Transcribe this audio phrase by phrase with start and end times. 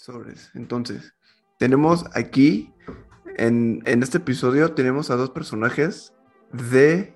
[0.00, 0.50] Sobres.
[0.54, 1.12] Entonces,
[1.58, 2.72] tenemos aquí,
[3.36, 6.14] en, en este episodio, tenemos a dos personajes
[6.52, 7.14] de,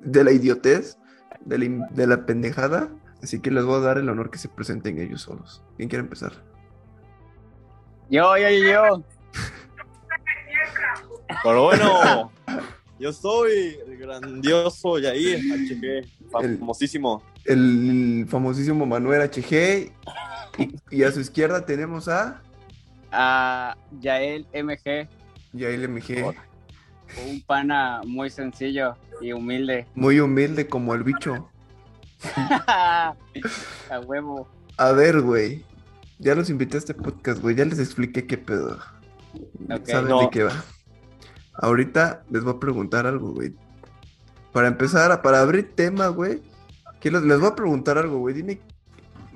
[0.00, 0.98] de la idiotez,
[1.44, 2.90] de la, de la pendejada.
[3.22, 5.62] Así que les voy a dar el honor que se presenten ellos solos.
[5.76, 6.32] ¿Quién quiere empezar?
[8.10, 9.04] Yo, yo, yo, yo.
[11.44, 12.32] Pero bueno,
[12.98, 17.22] yo soy el grandioso Yair HG, famosísimo.
[17.44, 19.92] El famosísimo Manuel HG.
[20.58, 22.40] Y, y a su izquierda tenemos a
[23.12, 25.08] A Yael MG,
[25.52, 26.34] Yael MG.
[27.26, 29.86] un pana muy sencillo y humilde.
[29.94, 31.48] Muy humilde como el bicho.
[32.66, 33.14] A
[34.06, 34.48] huevo.
[34.76, 35.64] A ver, güey.
[36.18, 37.54] Ya los invité a este podcast, güey.
[37.54, 38.78] Ya les expliqué qué pedo.
[39.70, 39.86] Ok.
[39.86, 40.20] Saben No.
[40.22, 40.64] de qué va.
[41.54, 43.54] Ahorita les voy a preguntar algo, güey.
[44.52, 46.42] Para empezar, para abrir tema, güey.
[47.00, 48.34] que los- les voy a preguntar algo, güey.
[48.34, 48.60] Dime.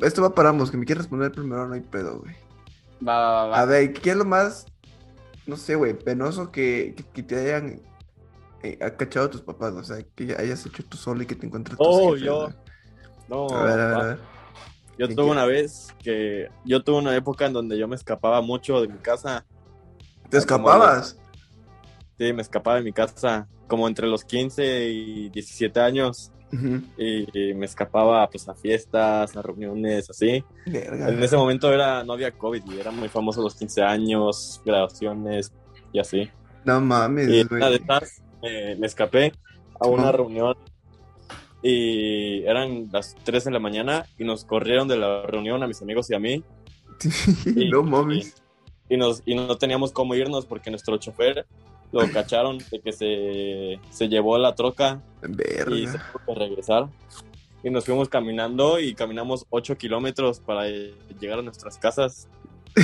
[0.03, 0.71] Esto va para ambos.
[0.71, 2.35] Que me quieras responder primero, no hay pedo, güey.
[3.07, 3.61] Va, va, va.
[3.61, 4.67] A ver, ¿qué es lo más.
[5.47, 5.95] No sé, güey.
[5.99, 7.81] Penoso que, que, que te hayan.
[8.63, 9.73] eh, cachado tus papás?
[9.75, 12.23] O sea, que ya hayas hecho tú solo y que te encuentres tus Oh, jefes,
[12.23, 12.49] yo.
[13.29, 14.03] No, A ver, a ver, va.
[14.03, 14.19] a ver.
[14.99, 15.33] yo ¿Qué tuve quieres?
[15.33, 18.99] una vez que yo tuve una época en donde yo me escapaba mucho de mi
[18.99, 19.47] casa.
[20.31, 21.17] ¿Te escapabas?
[22.19, 26.83] Sí, me escapaba de mi casa como entre los 15 y 17 años Ujú.
[26.99, 30.45] y me escapaba pues a fiestas, a reuniones, así.
[30.67, 31.09] Verga.
[31.09, 35.51] En ese momento era no había COVID y eran muy famosos los 15 años, graduaciones
[35.93, 36.29] y así.
[36.65, 39.33] No mames, Y una de estas me, me escapé
[39.81, 40.15] a una Simón.
[40.17, 40.57] reunión
[41.63, 45.81] y eran las 3 de la mañana y nos corrieron de la reunión a mis
[45.81, 46.43] amigos y a mí
[47.47, 48.35] y- no mames.
[48.89, 51.47] y, nos, y no teníamos cómo irnos porque nuestro chofer
[51.93, 56.13] lo cacharon de que se, se llevó la troca y se Verga.
[56.13, 56.89] tuvo que regresar.
[57.65, 62.29] Y nos fuimos caminando y caminamos 8 kilómetros para eh, llegar a nuestras casas.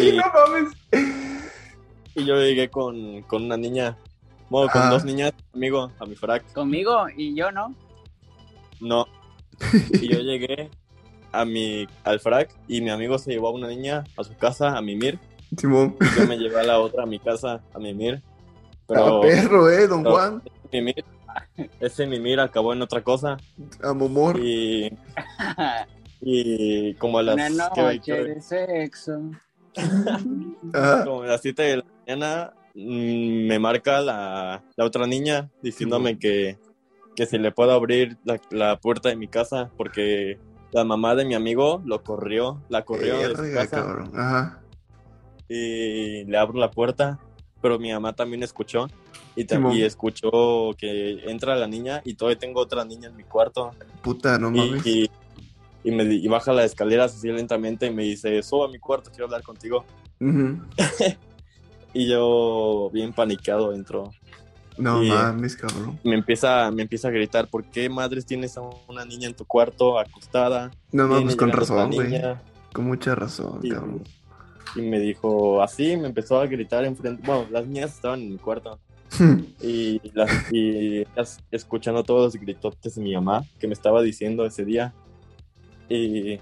[0.00, 0.72] Y, no mames.
[2.14, 3.96] y yo llegué con, con una niña,
[4.48, 4.90] bueno, con Ah.
[4.90, 6.50] dos niñas, amigo, a mi frac.
[6.52, 7.74] Conmigo y yo, ¿no?
[8.80, 9.06] No.
[10.00, 10.70] Y yo llegué
[11.30, 14.76] a mi, al frac y mi amigo se llevó a una niña a su casa,
[14.76, 15.18] a mimir.
[15.56, 15.96] Simón.
[16.00, 18.22] Y yo me llevé a la otra a mi casa, a mimir.
[18.86, 20.42] Ah, Pero perro, eh, don pero- Juan.
[20.72, 21.04] mimir,
[21.80, 23.36] ese mimir acabó en otra cosa.
[23.82, 24.38] A momor.
[24.40, 24.92] Y,
[26.20, 29.20] y como a las, Una ¿qué- noche de sexo.
[31.04, 36.16] Como a las 7 de la mañana mm, me marca la, la otra niña diciéndome
[36.18, 36.58] que,
[37.16, 40.38] que si le puedo abrir la, la puerta de mi casa porque
[40.70, 44.12] la mamá de mi amigo lo corrió, la corrió de su casa cabrón.
[44.16, 44.60] Ajá.
[45.48, 47.18] y le abro la puerta,
[47.64, 48.88] pero mi mamá también escuchó
[49.34, 49.72] y, tam- Simón.
[49.76, 53.70] y escuchó que entra la niña y todavía tengo otra niña en mi cuarto
[54.02, 54.84] Puta, no mames.
[54.86, 55.10] y, y,
[55.84, 59.08] y me, y baja las escaleras así lentamente y me dice, suba a mi cuarto,
[59.10, 59.82] quiero hablar contigo.
[61.94, 64.10] Y yo, bien paniqueado, entro.
[64.76, 65.98] No mames, cabrón.
[66.02, 69.44] Me empieza, me empieza a gritar, ¿por qué madres tienes a una niña en tu
[69.44, 70.72] cuarto acostada?
[70.90, 72.08] No mames, con razón, güey.
[72.10, 72.42] niña".
[72.72, 74.02] Con mucha razón, cabrón.
[74.74, 77.22] Y me dijo, así, me empezó a gritar enfrente.
[77.24, 78.78] Bueno, las niñas estaban en mi cuarto.
[79.62, 81.06] Y, las, y
[81.50, 84.92] escuchando todos los gritotes de mi mamá que me estaba diciendo ese día.
[85.88, 86.40] Y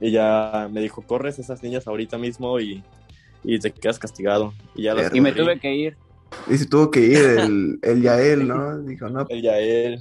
[0.00, 2.82] ella me dijo, corres esas niñas ahorita mismo y,
[3.44, 4.52] y te quedas castigado.
[4.74, 5.14] Y ya las.
[5.14, 5.96] Y me tuve que ir.
[6.48, 8.78] Y se tuvo que ir el, el Yael, ¿no?
[8.82, 10.00] Dijo, no, Él ya él.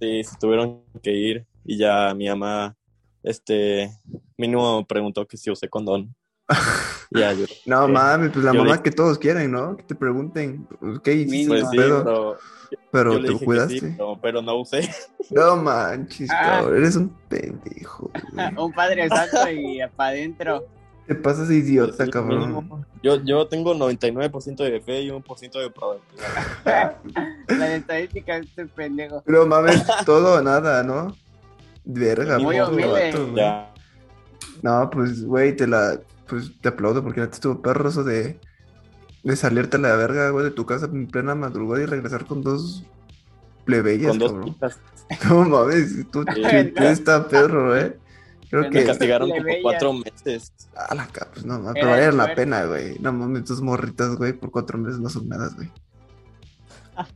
[0.00, 1.46] Sí, se tuvieron que ir.
[1.64, 2.76] Y ya mi mamá,
[3.22, 3.90] este,
[4.36, 6.14] mínimo preguntó que si usé condón.
[7.14, 7.92] Ya yo, no Sí.
[7.92, 9.76] mames, pues la mamá le- que todos quieren, ¿no?
[9.76, 10.66] Que te pregunten,
[11.04, 11.46] ¿qué hiciste?
[11.48, 12.38] Pues sí, pero,
[12.90, 13.80] Pero te cuidaste.
[13.80, 14.88] sí, pero, pero no usé.
[15.30, 16.40] No manches, Ah.
[16.60, 16.76] cabrón.
[16.78, 18.10] Eres un pendejo.
[18.58, 20.64] Un padre santo y para adentro.
[21.06, 22.86] Te pasas idiota, Sí, cabrón.
[23.02, 26.96] Yo, yo tengo 99% de fe y 1% de probabilidad.
[27.48, 29.22] La estadística de este pendejo.
[29.26, 31.14] Pero mames, todo o nada, ¿no?
[31.84, 33.10] Verga, Muy humilde.
[33.10, 33.36] vato, güey.
[33.36, 33.70] Ya.
[34.62, 36.00] No, pues, güey, te la.
[36.32, 38.40] Pues te aplaudo porque te estuvo perro eso de.
[39.22, 42.42] De salirte a la verga, güey, de tu casa en plena madrugada y regresar con
[42.42, 42.82] dos
[43.66, 44.54] plebeyas, Con dos cabrón.
[44.54, 44.80] chicas.
[45.28, 47.98] No mames, tú, tú está perro, eh.
[48.48, 48.86] Creo Me Me que.
[48.86, 50.50] castigaron como cuatro meses.
[50.74, 52.98] A la ca- pues no mames, pero valieron la pena, güey.
[52.98, 55.70] No mames, tus morritas, güey, por cuatro meses no son nada, güey.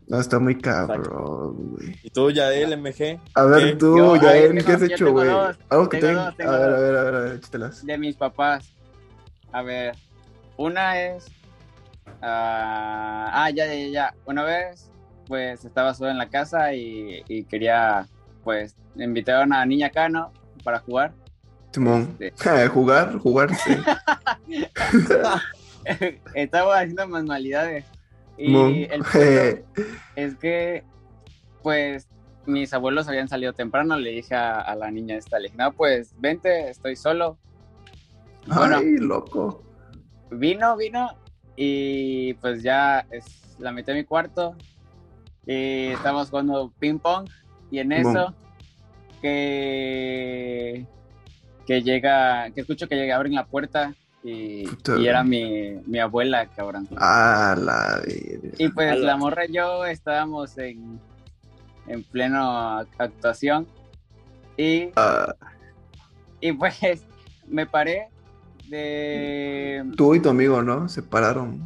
[0.06, 1.94] No, está muy cabrón, güey.
[2.02, 3.18] ¿Y tú, ya el MG?
[3.34, 3.76] A ver, ¿Qué?
[3.76, 5.28] tú, Yael, ver, ¿qué has hecho, güey?
[5.68, 6.80] Algo que tengo A ver, a dos.
[6.80, 7.84] ver, a ver, a ver, échatelas.
[7.84, 8.72] De mis papás.
[9.56, 9.96] A ver.
[10.58, 11.28] Una es.
[12.20, 14.14] ah, ah, ya, ya, ya.
[14.26, 14.90] Una vez,
[15.26, 18.06] pues estaba solo en la casa y, y quería,
[18.44, 20.30] pues, invitar a una niña acá, ¿no?
[20.62, 21.14] Para jugar.
[21.70, 22.14] Simón.
[22.20, 22.68] Este.
[22.68, 23.78] jugar, jugar, sí.
[26.34, 27.86] Estaba haciendo manualidades.
[28.36, 29.18] Y el punto
[30.16, 30.84] es que,
[31.62, 32.08] pues,
[32.44, 33.96] mis abuelos habían salido temprano.
[33.96, 37.38] Le dije a, a la niña esta, le dije, no, pues, vente, estoy solo.
[38.46, 38.76] Bueno.
[38.78, 39.62] Ay, loco.
[40.30, 41.10] Vino, vino,
[41.56, 44.54] y pues ya es, la metí a mi cuarto.
[45.46, 47.28] Y estábamos jugando ping pong.
[47.70, 48.34] Y en eso,
[49.22, 50.86] que,
[51.66, 53.94] que llega, que escucho que llega, abren la puerta.
[54.24, 54.64] Y,
[54.98, 56.88] y era mi, mi abuela, cabrón.
[56.96, 58.56] Ah, la verga.
[58.58, 59.06] Y pues Ala.
[59.06, 60.98] la morra y yo estábamos en,
[61.86, 62.40] en pleno
[62.80, 63.68] ac- actuación.
[64.56, 65.32] Y, Ah,
[66.40, 66.76] y pues
[67.46, 68.08] me paré
[68.68, 69.84] de...
[69.96, 70.88] tú y tu amigo, ¿no?
[70.88, 71.60] Se pararon.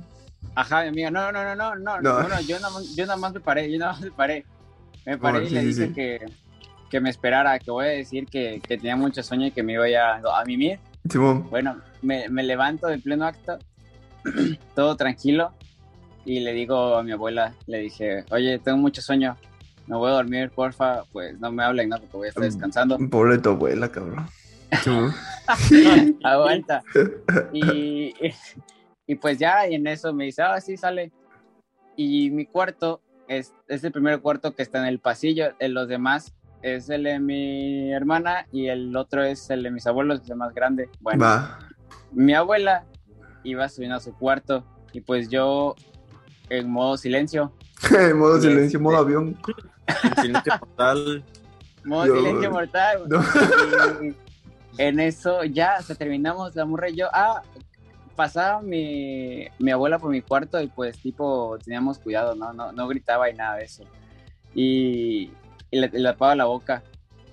[0.55, 2.41] Ajá, mi amiga, no, no, no, no, no, No.
[2.43, 4.45] yo, nada más, yo nada más me paré, yo nada más me paré.
[5.07, 5.93] Me paré Oh, y sí, le dije sí.
[5.95, 6.21] que,
[6.91, 9.75] que me esperara, que voy a decir que, que tenía mucho sueño y que me
[9.75, 10.79] iba ya a mimir.
[11.09, 11.49] Simón.
[11.51, 13.59] Bueno, me, me levanto de pleno acto,
[14.75, 15.53] todo tranquilo,
[16.25, 19.37] y le digo a mi abuela, le dije, oye, tengo mucho sueño,
[19.87, 22.47] me voy a dormir, porfa, pues no me hablen, no, porque voy a estar Mm.
[22.47, 22.99] descansando.
[23.09, 24.27] Pobre tu abuela, cabrón.
[26.25, 26.83] Aguanta.
[27.53, 28.15] Y,
[29.07, 31.13] y pues ya, y en eso me dice, ah, sí, sale.
[31.97, 35.53] Y mi cuarto es, es el primer cuarto que está en el pasillo.
[35.59, 36.33] En los demás
[36.63, 40.31] es el de mi hermana y el otro es el de mis abuelos, que es
[40.31, 40.89] el más grande.
[41.01, 41.59] Bueno, Va.
[42.13, 42.85] mi abuela
[43.45, 45.75] iba subiendo a su cuarto y pues yo
[46.49, 47.53] en modo silencio.
[48.15, 49.37] modo Y silencio, este- modo avión.
[50.23, 51.25] Silencio mortal.
[51.85, 53.03] Modo silencio mortal.
[53.09, 53.21] No.
[54.07, 54.15] Y
[54.81, 57.09] en eso ya, sea, terminamos la morra y yo.
[57.13, 57.43] Ah,
[58.17, 62.53] pasaba mi, mi abuela por mi cuarto y pues tipo teníamos cuidado, ¿no?
[62.53, 63.85] No, no gritaba y nada de eso.
[64.55, 65.31] Y,
[65.71, 66.83] y le, le tapaba la boca.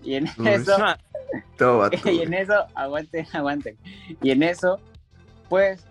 [0.04, 0.50] Y en Uy.
[0.50, 0.78] eso,
[1.58, 2.10] Todo vato.
[2.12, 3.78] y en eso, aguanten, aguanten.
[4.22, 4.80] Y en eso,
[5.48, 5.86] pues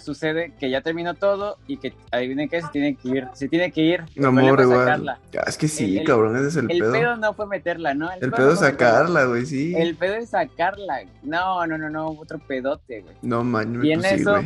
[0.00, 3.70] sucede que ya terminó todo y que adivinen qué, se tiene que ir, se tiene
[3.70, 4.04] que ir.
[4.16, 5.18] No, amor, igual.
[5.46, 6.92] es que sí, El- cabrón, ese es el, El pedo.
[6.92, 8.10] pedo no fue meterla, ¿no?
[8.10, 9.74] el pedo es sacarla, güey, sí.
[9.76, 11.02] El pedo es sacarla.
[11.22, 13.14] No, no, no, no, otro pedote, güey.
[13.22, 14.42] No, man, Y en pues eso-.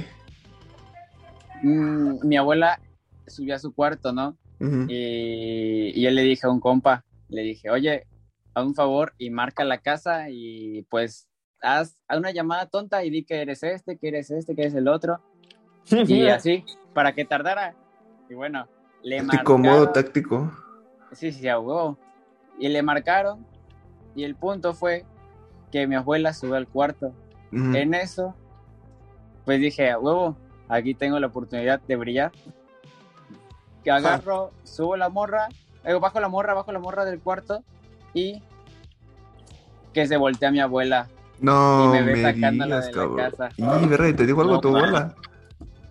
[1.62, 2.80] Mm, mi abuela
[3.26, 4.36] subió a su cuarto, ¿no?
[4.88, 8.06] Y, y yo le dije a un compa, le dije, oye,
[8.54, 11.28] haz un favor y marca la casa y pues
[11.60, 14.74] haz, haz una llamada tonta y di que eres este, que eres este, que eres
[14.74, 15.20] el otro.
[15.90, 17.74] Y así, para que tardara.
[18.28, 18.66] Y bueno,
[19.02, 19.92] le Táctico, modo marcaron.
[19.92, 20.52] táctico.
[21.12, 21.98] Sí, sí, a huevo.
[22.58, 23.44] Y le marcaron.
[24.14, 25.04] Y el punto fue
[25.72, 27.12] que mi abuela subió al cuarto.
[27.52, 28.34] En eso,
[29.44, 30.36] pues dije, a huevo,
[30.68, 32.32] aquí tengo la oportunidad de brillar.
[33.84, 35.48] Que agarro, subo la morra,
[35.84, 37.62] eh, bajo la morra, bajo la morra del cuarto
[38.12, 38.42] y
[39.92, 41.06] que se voltea mi abuela.
[41.38, 43.16] No, y me me, ve sacándola digas, de la cabrón.
[43.16, 43.48] casa.
[43.56, 45.14] Y, verga, ¿y ¿te dijo algo No, tu abuela?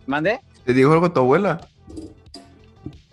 [0.06, 0.40] ¿Mandé?
[0.66, 1.68] ¿Te dijo algo tu abuela?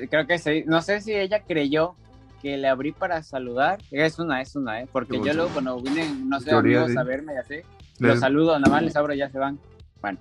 [0.09, 0.65] Creo que sí.
[0.67, 1.95] No sé si ella creyó
[2.41, 3.79] que le abrí para saludar.
[3.91, 4.89] Es una, es una, ¿eh?
[4.91, 6.99] Porque yo luego cuando vienen, no sé, Teoría, amigos sí.
[6.99, 7.57] a verme y así,
[7.99, 9.59] los saludo, nada más les abro y ya se van.
[10.01, 10.19] Bueno,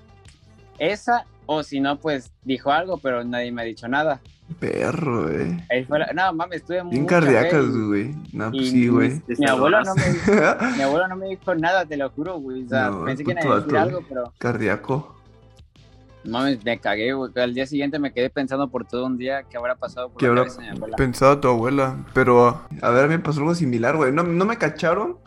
[0.78, 4.20] esa, o si no, pues dijo algo, pero nadie me ha dicho nada.
[4.60, 5.64] Perro, eh.
[5.70, 8.16] Ahí fue la- No, mames, estuve muy Bien cardíacas, güey.
[8.34, 9.22] No, pues sí, güey.
[9.38, 10.32] Mi abuelo no me dijo,
[10.76, 12.66] mi abuelo no me dijo nada, te lo juro, güey.
[12.66, 15.16] O sea, No, pensé que puto iba a decir vato, algo, pero Cardíaco.
[16.26, 17.32] Mames, me cagué, güey.
[17.36, 20.26] Al día siguiente me quedé pensando por todo un día qué habrá pasado por ¿Qué
[20.26, 20.96] la habrá cabeza de mi abuela.
[20.98, 22.06] pensado tu abuela?
[22.14, 24.12] Pero, a ver, a mí me pasó algo similar, güey.
[24.12, 25.18] No, no me cacharon,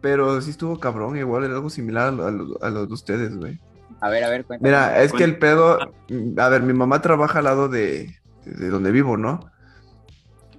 [0.00, 1.16] pero sí estuvo cabrón.
[1.16, 3.58] Igual era algo similar a lo, a lo- a lo de ustedes, güey.
[4.00, 4.68] A ver, a ver, cuéntame.
[4.70, 5.78] Mira, es que el pedo.
[6.38, 9.48] A ver, mi mamá trabaja al lado de, de donde vivo, ¿no?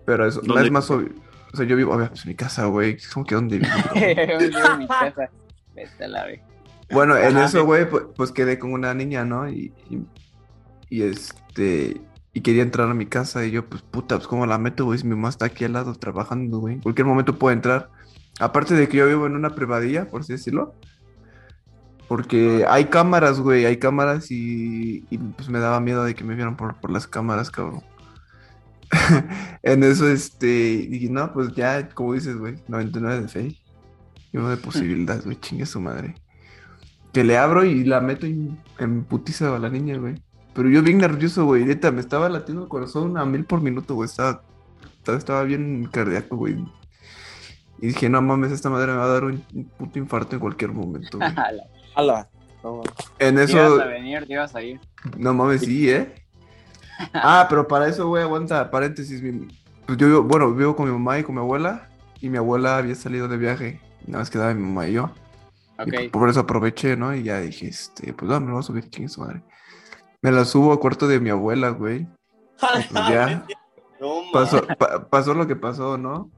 [0.05, 1.09] Pero eso no es más obvio.
[1.53, 2.97] O sea, yo vivo, a ver, pues mi casa, güey.
[3.13, 3.71] ¿Cómo que dónde vivo?
[3.93, 5.29] Yo vivo en mi casa.
[5.75, 6.41] Vete a la ve.
[6.93, 7.45] Bueno, en Ajá.
[7.45, 9.49] eso, güey, pues, pues quedé con una niña, ¿no?
[9.49, 10.05] Y, y,
[10.89, 12.01] y, este.
[12.33, 13.45] Y quería entrar a mi casa.
[13.45, 14.99] Y yo, pues puta, pues cómo la meto, güey.
[14.99, 16.75] Si mi mamá está aquí al lado trabajando, güey.
[16.75, 17.89] En cualquier momento puedo entrar.
[18.39, 20.73] Aparte de que yo vivo en una privadilla, por así decirlo.
[22.07, 23.65] Porque hay cámaras, güey.
[23.65, 27.07] Hay cámaras y, y, pues me daba miedo de que me vieran por, por las
[27.07, 27.83] cámaras, cabrón.
[29.63, 30.47] en eso, este.
[30.89, 32.55] Dije, no, pues ya, como dices, güey.
[32.67, 33.57] 99 de fe.
[34.31, 35.39] Y uno de posibilidades, güey.
[35.39, 36.15] Chingue su madre.
[37.13, 40.15] Que le abro y la meto en, en putiza a la niña, güey.
[40.53, 41.63] Pero yo bien nervioso, güey.
[41.65, 44.07] Neta, me estaba latiendo el corazón a mil por minuto, güey.
[44.07, 44.43] Estaba,
[44.97, 46.57] estaba, estaba bien cardíaco, güey.
[47.79, 50.39] Y dije, no mames, esta madre me va a dar un, un puto infarto en
[50.39, 51.33] cualquier momento, güey.
[51.35, 51.53] La-
[51.95, 52.29] Ala.
[52.63, 52.81] No,
[53.19, 54.79] En Te eso, ibas a venir, te ibas a ir.
[55.17, 56.13] no mames, sí, ¿eh?
[57.13, 59.21] Ah, pero para eso, güey, aguanta, paréntesis.
[59.21, 59.47] mi-
[59.85, 61.89] Pues yo, vivo- bueno, vivo con mi mamá y con mi abuela.
[62.21, 63.81] Y mi abuela había salido de viaje.
[64.07, 65.11] Nada más quedaba mi mamá y yo.
[65.85, 67.15] Y por eso aproveché, ¿no?
[67.15, 69.43] Y ya dije, este, pues no, me lo voy a subir, quién es madre.
[70.21, 72.07] Me la subo a cuarto de mi abuela, güey.
[72.59, 73.45] Pues ya.
[74.31, 74.65] pasó,
[75.09, 76.29] pasó lo que pasó, ¿no?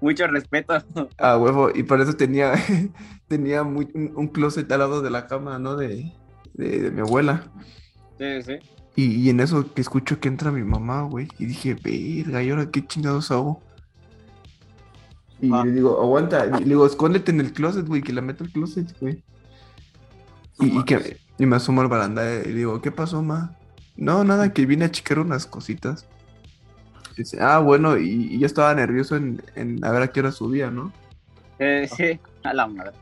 [0.00, 0.74] Mucho respeto.
[1.18, 1.70] Ah, huevo.
[1.74, 2.52] Y por eso tenía,
[3.28, 5.76] tenía un, closet al lado de la cama, ¿no?
[5.76, 6.12] De,
[6.54, 7.50] de, mi abuela.
[8.18, 8.58] Sí, sí.
[8.94, 11.28] Y, en eso que escucho que entra mi mamá, güey.
[11.38, 13.62] Y dije, verga, ¿y ahora qué chingados hago?
[15.40, 16.46] Y le digo, aguanta.
[16.46, 19.22] Y le digo, escóndete en el closet, güey, que la meto el closet, güey.
[20.60, 23.56] Y, que, y me asomo al baranda y digo, ¿qué pasó, ma?
[23.96, 26.06] No, nada, que vine a checar unas cositas.
[27.16, 30.70] dice, ah, bueno, y, yo estaba nervioso en, en, a ver a qué hora subía,
[30.70, 30.92] ¿no?
[31.60, 32.92] Eh, sí, a la madre.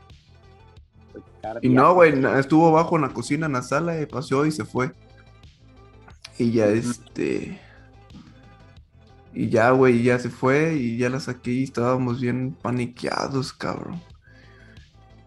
[1.61, 4.65] Y no, güey, estuvo abajo en la cocina, en la sala, y paseó y se
[4.65, 4.91] fue.
[6.37, 7.59] Y ya, este...
[9.39, 14.01] Y ya, güey, ya se fue y ya la saqué y estábamos bien paniqueados, cabrón.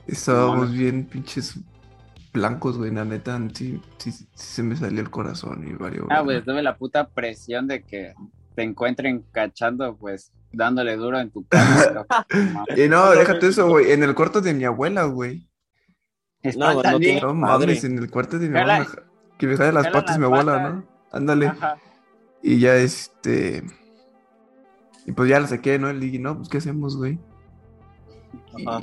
[0.09, 1.61] Estábamos bien pinches
[2.33, 6.07] blancos, güey, la neta, sí, sí, se me salió el corazón y varios.
[6.11, 8.15] Ah, güey, tuve la puta presión de que
[8.57, 12.05] te encuentren cachando, pues, dándole duro en tu casa.
[12.77, 15.49] y no, déjate eso, güey, en el cuarto de mi abuela, güey.
[16.57, 18.89] No, no, no mames, en el cuarto de mi abuela.
[19.39, 20.85] Que me jale las patas mi abuela, ¿no?
[21.13, 21.53] Ándale.
[22.43, 23.63] Y ya, este...
[25.07, 25.93] Y pues ya la saqué, ¿no?
[25.93, 27.19] Le dije, no, pues, ¿qué hacemos, güey?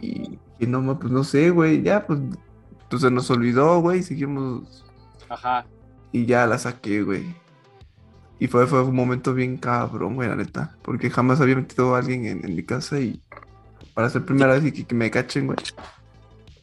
[0.02, 2.20] Y, y, no, pues, no sé, güey, ya, pues,
[2.84, 4.86] entonces nos olvidó, güey, seguimos.
[5.30, 5.66] Ajá.
[6.12, 7.36] Y ya la saqué, güey.
[8.40, 10.78] Y fue, fue un momento bien cabrón, güey, la neta.
[10.84, 13.22] Porque jamás había metido a alguien en, mi casa y
[13.94, 15.58] para ser primera vez y que, me cachen, güey.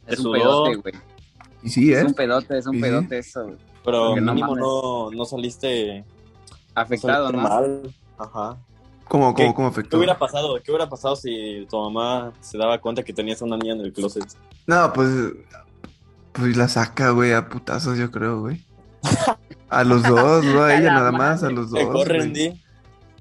[0.06, 0.94] Es un pedote, güey.
[1.62, 2.00] Y sí, ¿eh?
[2.00, 3.56] Es un pedote, es un pedote eso, güey.
[3.84, 6.04] Pero mínimo no, no, saliste
[6.75, 7.38] afectado, ¿no?
[7.38, 7.94] Mal.
[8.16, 8.56] Ajá.
[9.08, 9.90] ¿Cómo, cómo, cómo afectó?
[9.90, 10.61] ¿Qué hubiera pasado?
[10.62, 13.92] ¿Qué hubiera pasado si tu mamá se daba cuenta que tenías una niña en el
[13.92, 14.25] closet?
[14.66, 15.11] No, pues
[16.34, 18.61] pues la saca, güey, a putazos, yo creo, güey.
[19.68, 22.08] A los dos, no a ella nada más, a los dos.
[22.08, 22.61] Me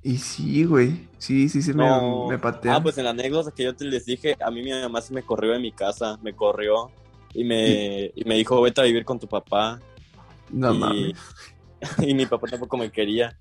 [0.02, 1.08] Y sí, güey.
[1.20, 1.86] Sí, sí, sí, me,
[2.28, 2.76] me patean.
[2.76, 5.14] Ah, pues en la anécdota que yo te les dije, a mí mi mamá se
[5.14, 6.90] me corrió de mi casa, me corrió
[7.36, 9.80] y me, y me dijo, vete a vivir con tu papá.
[10.50, 11.14] No mames.
[12.00, 13.38] Y mi papá tampoco me quería.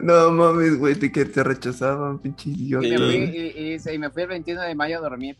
[0.00, 2.86] No mames, güey, que te rechazaban, pinche idiota.
[2.86, 5.36] Y, y, me fui el 21 de mayo a dormir.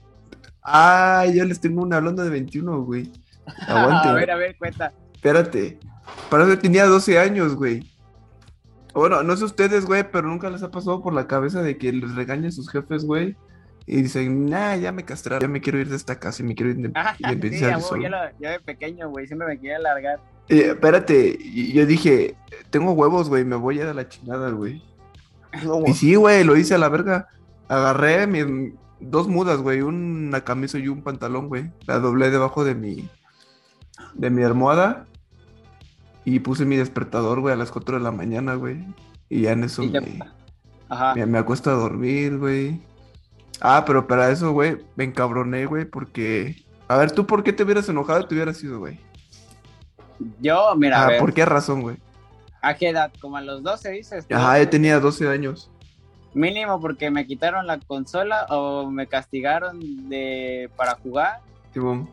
[0.62, 3.10] Ah, yo les tengo una hablando de 21, güey.
[3.68, 4.08] Aguante.
[4.08, 4.92] a ver, a ver, cuenta.
[5.14, 5.78] Espérate.
[6.30, 7.90] Para eso tenía 12 años, güey.
[8.94, 11.92] Bueno, no sé ustedes, güey, pero nunca les ha pasado por la cabeza de que
[11.92, 13.36] les regañen sus jefes, güey.
[13.86, 16.54] Y dicen, nah, ya me castraron, ya me quiero ir de esta casa y me
[16.54, 17.22] quiero ir de, ah, sí,
[18.02, 20.20] ya, ya, de pequeño, güey, siempre me quería largar.
[20.48, 21.38] Eh, espérate,
[21.72, 22.36] yo dije,
[22.70, 24.82] tengo huevos, güey, me voy a dar la chingada, güey.
[25.86, 27.28] y sí, güey, lo hice a la verga.
[27.68, 31.70] Agarré mis dos mudas, güey, una camisa y un pantalón, güey.
[31.86, 33.08] La doblé debajo de mi,
[34.14, 35.06] de mi almohada
[36.24, 38.84] y puse mi despertador, güey, a las 4 de la mañana, güey.
[39.28, 40.20] Y ya en eso me,
[40.88, 41.14] Ajá.
[41.14, 42.80] me, acuesto a dormir, güey.
[43.60, 46.64] Ah, pero para eso, güey, me encabroné, güey, porque...
[46.88, 49.00] A ver, ¿tú por qué te hubieras enojado y te hubieras ido, güey?
[50.40, 51.96] Yo, mira, ah, ¿por qué razón, güey?
[52.62, 53.12] ¿A qué edad?
[53.20, 54.26] ¿Como a los 12 dices?
[54.30, 55.70] Ajá, yo tenía 12 años.
[56.32, 61.40] Mínimo porque me quitaron la consola o me castigaron de para jugar.
[61.72, 62.08] Sí, boom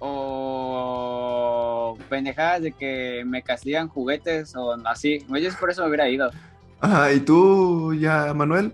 [0.00, 5.24] o pendejadas de que me castigan juguetes o así.
[5.28, 6.30] Yo por eso me hubiera ido.
[6.80, 8.72] Ajá, ¿y tú ya, Manuel?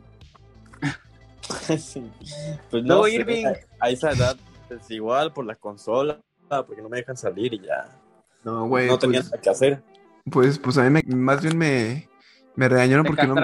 [1.79, 2.11] sí.
[2.71, 3.47] Pues no, Irving.
[3.81, 4.37] A, esa edad
[4.71, 7.87] es igual por la consola, porque no me dejan salir y ya.
[8.45, 8.89] No, güey.
[8.89, 9.83] No tenía pues nada que hacer.
[10.31, 12.09] Pues, pues a mí me, más bien me,
[12.57, 13.35] me regañaron porque no.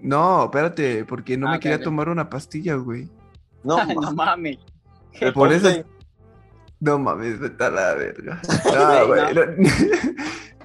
[0.00, 3.08] No, espérate, porque no ah, me quería tomar una pastilla, güey.
[3.62, 4.58] No, no mames.
[5.32, 5.70] Por eso,
[6.80, 8.42] no mames, vete a la verga.
[8.64, 9.20] No, güey.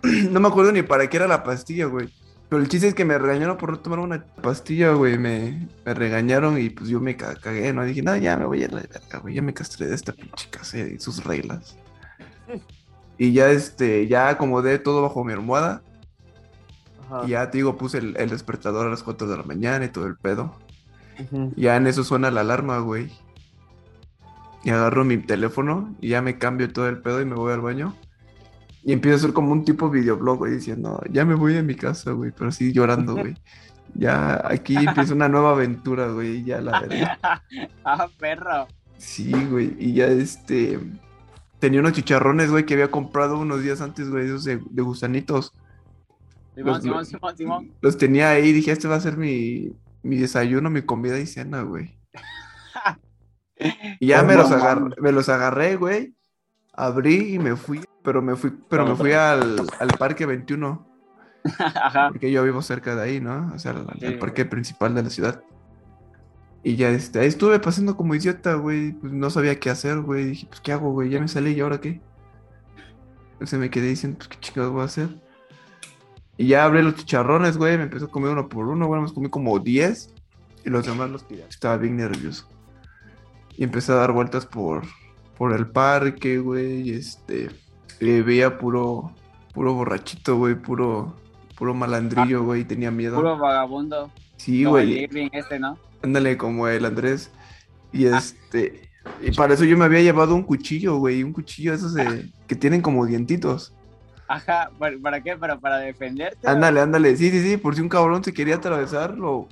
[0.32, 0.40] No.
[0.40, 2.10] me acuerdo ni para qué era la pastilla, güey.
[2.48, 5.18] Pero el chiste es que me regañaron por no tomar una pastilla, güey.
[5.18, 7.84] Me, me regañaron y pues yo me cagué, ¿no?
[7.84, 9.36] Dije, no, ya me voy a la verga, güey.
[9.36, 11.78] Ya me castré de esta pinche casa y sus reglas.
[13.20, 15.84] Y ya, este, ya acomodé todo bajo mi almohada.
[17.26, 20.08] Y ya, te digo, puse el, despertador a las 4 de la mañana y todo
[20.08, 20.56] el pedo.
[21.58, 23.12] Ya en eso suena la alarma, güey.
[24.64, 27.60] Y agarro mi teléfono y ya me cambio todo el pedo y me voy al
[27.60, 27.94] baño.
[28.84, 31.76] Y empiezo a hacer como un tipo videoblog, güey, diciendo, ya me voy a mi
[31.76, 33.36] casa, güey, pero así llorando, güey.
[33.96, 37.18] Ya aquí empieza una nueva aventura, güey, ya la verdad.
[37.84, 38.68] ah, perro.
[39.00, 40.80] Sí, güey, y ya este...
[41.60, 45.54] Tenía unos chicharrones, güey, que había comprado unos días antes, güey, esos de, gusanitos.
[46.56, 47.72] Simón, Simón, Simón, Simón.
[47.82, 51.26] Los tenía ahí y dije, este va a ser mi, mi desayuno, mi comida y
[51.26, 51.96] cena, güey.
[54.00, 56.16] Y ya me los, agarré, me los agarré, güey.
[56.72, 60.88] Abrí y me fui, pero me fui, pero me fui al, al parque 21.
[61.60, 62.08] Ajá.
[62.08, 63.52] Porque yo vivo cerca de ahí, ¿no?
[63.54, 65.44] O sea, al, al parque principal de la ciudad.
[66.64, 68.92] Y ya este, ahí estuve pasando como idiota, güey.
[68.94, 70.26] Pues no sabía qué hacer, güey.
[70.26, 71.10] Dije, pues qué hago, güey.
[71.10, 72.02] Ya me salí y ahora qué.
[73.34, 75.10] Entonces me quedé diciendo, pues qué chingados voy a hacer.
[76.36, 77.78] Y ya abrí los chicharrones, güey.
[77.78, 79.02] Me empezó a comer uno por uno, güey.
[79.02, 80.14] Me comí como 10.
[80.66, 81.46] Y los demás los tiré.
[81.48, 82.48] Estaba bien nervioso.
[83.56, 84.84] Y empecé a dar vueltas por,
[85.38, 86.92] por el parque, güey.
[86.92, 87.50] Este.
[88.02, 89.14] eh, veía puro.
[89.54, 90.56] Puro borrachito, güey.
[90.56, 91.16] Puro.
[91.58, 92.66] Puro malandrillo, güey.
[92.66, 93.16] Tenía miedo.
[93.16, 94.12] Puro vagabundo.
[94.36, 95.10] sí, güey.
[95.32, 95.78] Este, ¿no?
[96.02, 97.32] Ándale, como el Andrés.
[97.92, 98.90] Y este.
[99.22, 101.24] Y para eso yo me había llevado un cuchillo, güey.
[101.24, 103.74] Un cuchillo esos de, que tienen como dientitos.
[104.28, 105.36] Ajá, ¿para, para qué?
[105.36, 106.48] ¿Para, para defenderte?
[106.48, 107.16] o Ándale, ándale.
[107.18, 107.58] Sí, sí, sí.
[107.58, 109.48] Por si un cabrón se quería atravesar, lo,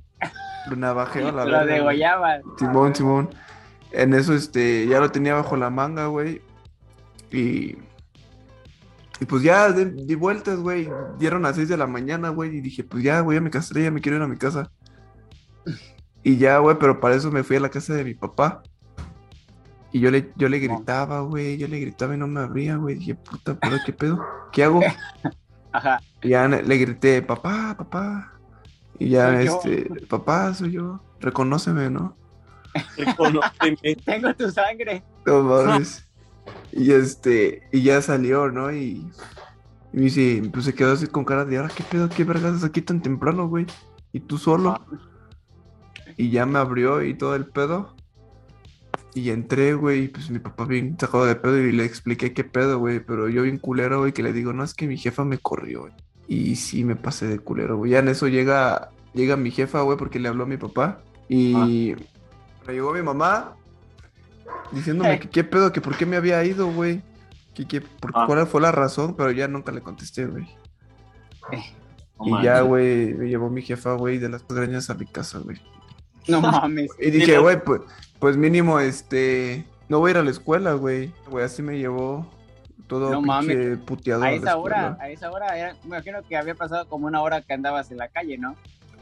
[0.70, 1.76] lo navajeo a la Lo verga, güey.
[1.76, 2.42] degollaban.
[2.60, 3.30] Simón, Simón.
[3.92, 6.42] En eso, este, ya lo tenía bajo la manga, güey.
[7.32, 7.78] Y.
[9.20, 10.90] Y pues ya di, di vueltas, güey.
[11.18, 12.56] Dieron a las 6 de la mañana, güey.
[12.58, 14.72] Y dije, pues ya, güey, ya me castré, ya me quiero ir a mi casa.
[16.28, 18.62] Y ya, güey, pero para eso me fui a la casa de mi papá.
[19.94, 21.58] Y yo le, yo le gritaba, güey.
[21.58, 22.96] Yo le gritaba y no me abría, güey.
[22.96, 24.20] Dije, puta, ¿pero qué pedo?
[24.52, 24.82] ¿Qué hago?
[25.72, 26.02] Ajá.
[26.22, 28.34] Y ya le grité, papá, papá.
[29.00, 29.62] Y ya, Soy yo.
[29.64, 31.00] este, papá, soy yo.
[31.22, 32.14] Reconóceme, ¿no?
[32.98, 33.96] Reconóceme.
[34.06, 35.06] Tengo tu sangre.
[35.26, 36.10] No mames.
[36.74, 38.70] y este, y ya salió, ¿no?
[38.74, 39.10] Y,
[39.94, 42.10] y me dice, pues se quedó así con cara de ahora, ¿qué pedo?
[42.10, 43.66] ¿Qué vergas aquí tan temprano, güey?
[44.12, 44.78] Y tú solo.
[46.18, 47.96] Y ya me abrió y todo el pedo.
[49.14, 52.44] Y entré, güey, y pues mi papá bien sacado de pedo y le expliqué qué
[52.44, 53.00] pedo, güey.
[53.00, 55.82] Pero yo bien culero, güey, que le digo, no, es que mi jefa me corrió,
[55.82, 55.94] güey.
[56.28, 57.92] Y sí me pasé de culero, güey.
[57.92, 61.02] Ya en eso llega, llega mi jefa, güey, porque le habló a mi papá.
[61.30, 61.96] Y
[62.68, 63.56] me llegó mi mamá
[64.72, 67.02] diciéndome que qué pedo, que por qué me había ido, güey.
[67.56, 68.26] Que, que por Ah.
[68.28, 70.48] cuál fue la razón, pero ya nunca le contesté, güey.
[72.20, 75.40] No y ya, güey, me llevó mi jefa, güey, de las greñas a mi casa,
[75.40, 75.60] güey.
[76.28, 76.92] No mames.
[77.00, 77.82] Y dije, güey, pues,
[78.20, 81.12] pues mínimo, este, no voy a ir a la escuela, güey.
[81.30, 82.30] Güey, así me llevó
[82.88, 86.38] todo No pinche puteado A la esa hora, a esa hora, era, me imagino que
[86.38, 88.56] había pasado como una hora que andabas en la calle, ¿no?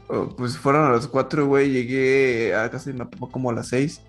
[0.08, 3.54] Oh, pues fueron a las cuatro, güey, llegué a casa de mi papá como a
[3.54, 4.00] las seis.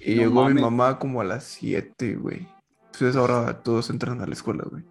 [0.00, 0.62] Y No llegó mi mames.
[0.62, 2.46] mamá como a las siete, güey.
[2.86, 4.84] Entonces ahora todos entran a la escuela, güey.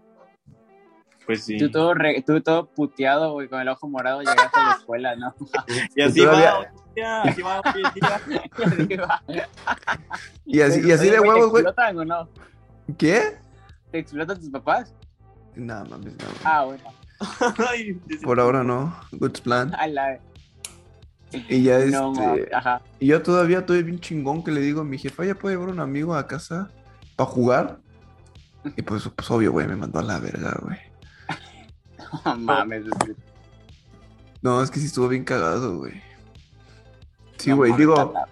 [1.31, 1.57] Pues sí.
[1.57, 5.15] Tú todo, re- tú todo puteado, güey, con el ojo morado llegaste a la escuela,
[5.15, 5.33] ¿no?
[5.95, 7.61] Y así Todavía- va, así va.
[7.65, 9.23] Y así va.
[10.45, 11.63] Y así, Oye, de güey, huevos, ¿Te güey.
[11.63, 12.29] explotan o no?
[12.97, 13.37] ¿Qué?
[13.91, 14.93] ¿Te explotan tus papás?
[15.55, 16.25] No, mames, no.
[16.43, 16.83] Ah, bueno.
[18.23, 18.95] Por ahora no.
[19.11, 19.73] Good plan.
[19.75, 20.19] A la...
[21.31, 21.91] Y ya este.
[21.91, 22.47] No, mames.
[22.53, 22.81] Ajá.
[22.99, 25.69] y yo todavía estoy bien chingón que le digo a mi jefa, ya puede llevar
[25.69, 26.69] un amigo a casa
[27.15, 27.77] para jugar.
[28.75, 30.77] Y pues, pues obvio, güey, me mandó a la verga, güey.
[32.25, 32.83] No mames.
[34.41, 36.01] No, es que sí estuvo bien cagado, güey.
[37.37, 38.27] Sí, güey, digo, la-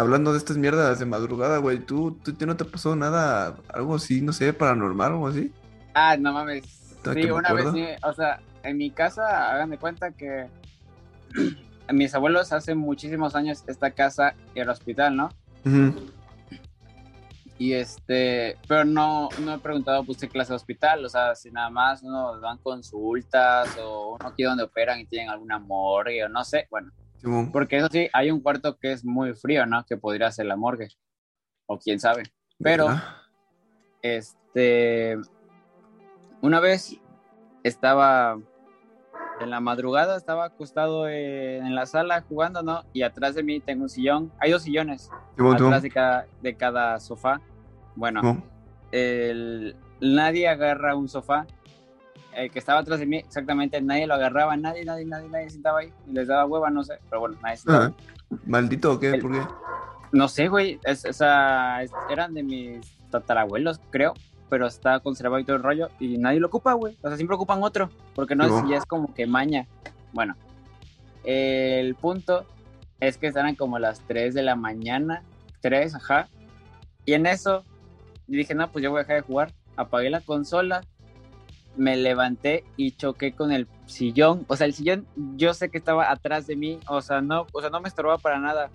[0.00, 3.94] hablando de estas mierdas de madrugada, güey, ¿tú, tú ¿tú no te pasó nada, algo
[3.96, 5.52] así, no sé, paranormal o algo así?
[5.94, 6.64] Ah, no mames.
[7.14, 10.48] Sí, una vez sí, o sea, en mi casa, hagan de cuenta que
[11.92, 15.30] mis abuelos hace muchísimos años esta casa y el hospital, ¿no?
[15.64, 15.94] Ujú.
[17.58, 21.50] Y este, pero no, no he preguntado pues qué clase de hospital, o sea, si
[21.50, 26.28] nada más uno dan consultas o uno aquí donde operan y tienen alguna morgue o
[26.28, 26.92] no sé, bueno,
[27.52, 29.84] porque eso sí, hay un cuarto que es muy frío, ¿no?
[29.86, 30.88] Que podría ser la morgue,
[31.66, 32.24] o quién sabe.
[32.62, 33.02] Pero- ¿Verdad?
[34.02, 35.16] Este,
[36.42, 36.96] una vez
[37.64, 38.38] estaba
[39.40, 42.82] en la madrugada, estaba acostado eh, en la sala jugando, ¿no?
[42.92, 45.10] Y atrás de mí tengo un sillón, hay dos sillones,
[45.66, 47.40] atrás de cada, de cada sofá.
[47.94, 48.22] Bueno,
[48.92, 51.46] el- nadie agarra un sofá.
[52.34, 55.80] El que estaba atrás de mí, exactamente, nadie lo agarraba, nadie, nadie, nadie, nadie sentaba
[55.80, 55.92] ahí.
[56.06, 57.86] Y les daba hueva, no sé, pero bueno, nadie sentaba.
[57.86, 59.10] Ah, ¿Maldito o qué?
[59.12, 59.40] El- ¿Por qué?
[60.12, 64.12] No sé, güey, es- esa, es- eran de mis tatarabuelos, creo,
[64.48, 66.96] pero está conservado y todo el rollo y nadie lo ocupa, güey.
[67.02, 69.66] O sea, siempre ocupan otro, porque no es, ya es como que maña.
[70.12, 70.36] Bueno,
[71.24, 72.46] el punto
[73.00, 75.22] es que eran como las 3 de la mañana,
[75.60, 76.28] 3, ajá.
[77.04, 77.64] Y en eso
[78.26, 79.52] dije, no, pues yo voy a dejar de jugar.
[79.76, 80.82] Apagué la consola,
[81.76, 84.44] me levanté y choqué con el sillón.
[84.48, 85.06] O sea, el sillón
[85.36, 88.18] yo sé que estaba atrás de mí, o sea, no, o sea, no me estorbaba
[88.18, 88.70] para nada.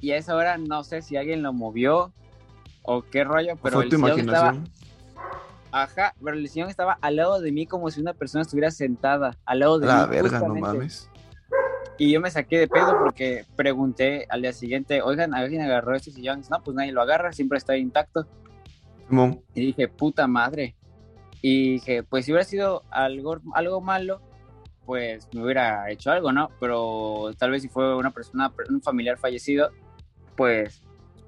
[0.00, 2.12] Y a esa hora no sé si alguien lo movió
[2.82, 4.56] o qué rollo, ¿O pero fue el tu sillón estaba?
[5.82, 9.36] Ajá, pero el sillón estaba al lado de mí como si una persona estuviera sentada
[9.44, 10.10] al lado de La mí.
[10.14, 10.60] verga, no justamente.
[10.68, 11.10] mames.
[11.98, 16.10] Y yo me saqué de pedo porque pregunté al día siguiente, oigan, ¿alguien agarró este
[16.10, 16.42] sillón?
[16.50, 18.26] No, pues nadie lo agarra, siempre está intacto.
[19.54, 20.76] Y dije, puta madre.
[21.40, 24.20] Y dije, pues si hubiera sido algo, algo malo,
[24.84, 26.50] pues me hubiera hecho algo, ¿no?
[26.60, 29.70] Pero tal vez si fue una persona, un familiar fallecido,
[30.36, 30.82] pues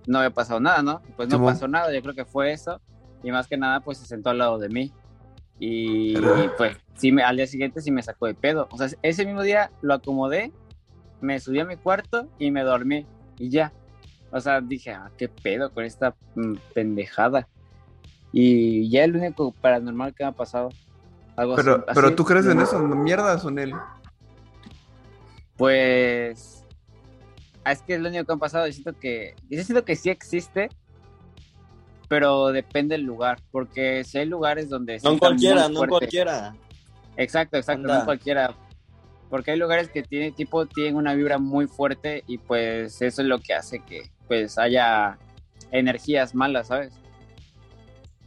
[0.06, 1.02] no había pasado nada, ¿no?
[1.16, 2.80] Pues no pasó nada, yo creo que fue eso.
[3.22, 4.92] Y más que nada, pues se sentó al lado de mí.
[5.58, 8.68] Y, y, pues sí, me, al día siguiente sí me sacó de pedo.
[8.70, 10.52] O sea, ese mismo día lo acomodé,
[11.20, 13.06] me subí a mi cuarto y me dormí.
[13.38, 13.72] Y ya.
[14.30, 17.48] O sea, dije, ah, qué pedo con esta mm, pendejada.
[18.30, 20.68] Y ya el único paranormal que me ha pasado.
[21.34, 23.72] Algo Pero, así- pero tú crees en eso, mierda, son él.
[25.56, 26.64] Pues
[27.64, 28.66] ah, es que es lo único que han pasado.
[28.66, 30.68] Yo siento que, yo siento que sí existe,
[32.08, 36.54] pero depende del lugar, porque si hay lugares donde No en cualquiera, no en cualquiera.
[37.16, 38.00] Exacto, exacto, no Anda.
[38.00, 38.54] en cualquiera.
[39.28, 43.28] Porque hay lugares que tienen tipo tienen una vibra muy fuerte y pues eso es
[43.28, 45.18] lo que hace que pues haya
[45.70, 46.92] energías malas, ¿sabes?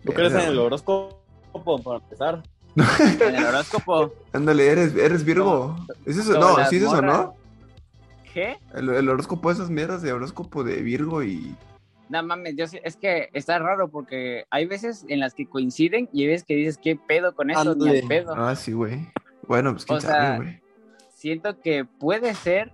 [0.05, 0.65] ¿Tú crees en el güey.
[0.65, 2.43] horóscopo para empezar?
[2.75, 5.75] En el horóscopo, Ándale, eres, eres Virgo.
[6.05, 6.39] ¿Es eso?
[6.39, 7.17] No, sí es eso, morras.
[7.17, 7.35] ¿no?
[8.33, 8.57] ¿qué?
[8.73, 11.55] El, el horóscopo, esas mierdas de horóscopo de Virgo y.
[12.11, 16.09] No mames, yo sé- es que está raro porque hay veces en las que coinciden
[16.11, 17.73] y hay veces que dices, ¿qué pedo con eso?
[17.73, 18.33] Ni al pedo.
[18.35, 19.07] Ah, sí, güey.
[19.47, 20.61] Bueno, pues quién sabe, güey.
[21.13, 22.73] Siento que puede ser,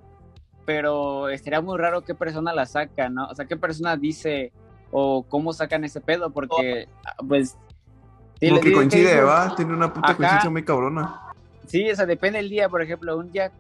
[0.65, 3.27] pero estaría muy raro qué persona la saca, ¿no?
[3.27, 4.51] O sea, qué persona dice
[4.89, 7.57] o cómo sacan ese pedo, porque, ah, pues...
[8.39, 9.55] sí, Como que coincide, va.
[9.55, 10.17] Tiene una puta Ajá.
[10.17, 11.21] coincidencia muy cabrona.
[11.67, 13.51] Sí, o sea, depende del día, por ejemplo, un día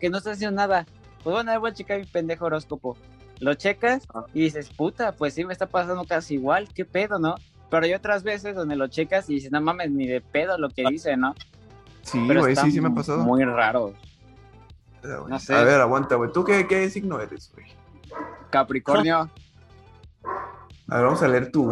[0.00, 0.86] que no estás haciendo nada,
[1.22, 2.96] pues bueno, voy a checar mi pendejo horóscopo.
[3.44, 4.24] Lo checas Ah.
[4.32, 7.34] y dices, puta, pues sí me está pasando casi igual, qué pedo, ¿no?
[7.70, 10.70] Pero hay otras veces donde lo checas y dices, no mames, ni de pedo lo
[10.70, 11.34] que dice, ¿no?
[12.02, 13.22] Sí, güey, sí, sí me ha pasado.
[13.22, 13.92] Muy raro.
[15.02, 15.54] Pero, güey, no sé.
[15.54, 16.32] A ver, aguanta, güey.
[16.32, 17.66] ¿Tú qué, qué signo eres, güey?
[18.48, 19.28] Capricornio,
[20.88, 21.70] A ver, vamos a leer tu.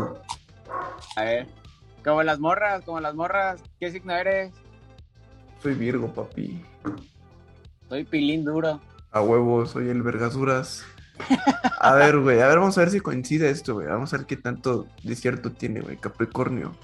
[1.16, 1.46] a ver.
[2.04, 4.52] Como las morras, como las morras, ¿qué signo eres?
[5.62, 6.62] Soy Virgo, papi.
[7.88, 8.78] Soy pilín duro.
[9.10, 10.84] A huevo, soy el Vergasuras.
[11.80, 13.86] A ver, güey, a ver, vamos a ver si coincide esto, güey.
[13.86, 15.96] Vamos a ver qué tanto de cierto tiene, güey.
[15.96, 16.76] Capricornio.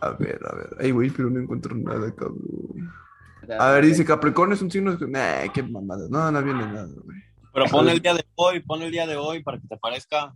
[0.00, 0.76] A ver, a ver.
[0.80, 2.92] Ay, güey, pero no encuentro nada, cabrón.
[3.58, 4.96] A ver, dice Capricornio es un signo.
[4.96, 6.06] de- Nah, qué mamada.
[6.10, 7.18] No, no viene nada, güey.
[7.52, 10.34] Pero pon el día de hoy, pon el día de hoy para que te parezca.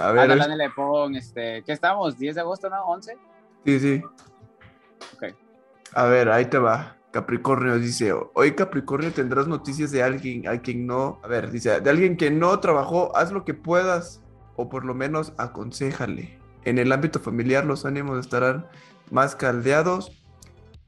[0.00, 2.18] A ver, Ándale, es- ándale, pon, este, ¿qué estamos?
[2.18, 2.76] ¿10 de agosto, no?
[2.86, 3.16] ¿11?
[3.64, 4.02] sí, sí.
[5.14, 5.34] Ok.
[5.94, 6.96] A ver, ahí te va.
[7.16, 11.88] Capricornio dice, hoy Capricornio tendrás noticias de alguien a quien no, a ver, dice, de
[11.88, 14.20] alguien que no trabajó, haz lo que puedas
[14.54, 16.38] o por lo menos aconsejale.
[16.66, 18.66] En el ámbito familiar los ánimos estarán
[19.10, 20.12] más caldeados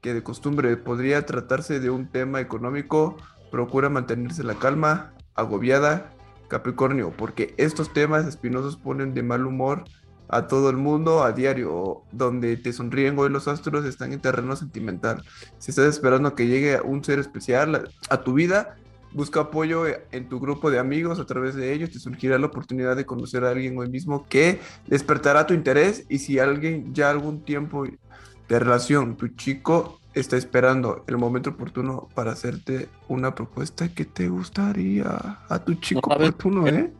[0.02, 0.76] que de costumbre.
[0.76, 3.16] Podría tratarse de un tema económico,
[3.50, 6.12] procura mantenerse la calma, agobiada,
[6.48, 9.84] Capricornio, porque estos temas espinosos ponen de mal humor
[10.28, 14.54] a todo el mundo a diario, donde te sonríen hoy los astros están en terreno
[14.56, 15.22] sentimental.
[15.58, 18.76] Si estás esperando que llegue un ser especial a, tu vida,
[19.12, 22.96] busca apoyo en tu grupo de amigos, a través de ellos te surgirá la oportunidad
[22.96, 27.42] de conocer a alguien hoy mismo que despertará tu interés y si alguien ya algún
[27.42, 34.04] tiempo de relación, tu chico está esperando el momento oportuno para hacerte una propuesta que
[34.04, 36.90] te gustaría a tu chico No oportuno, qué.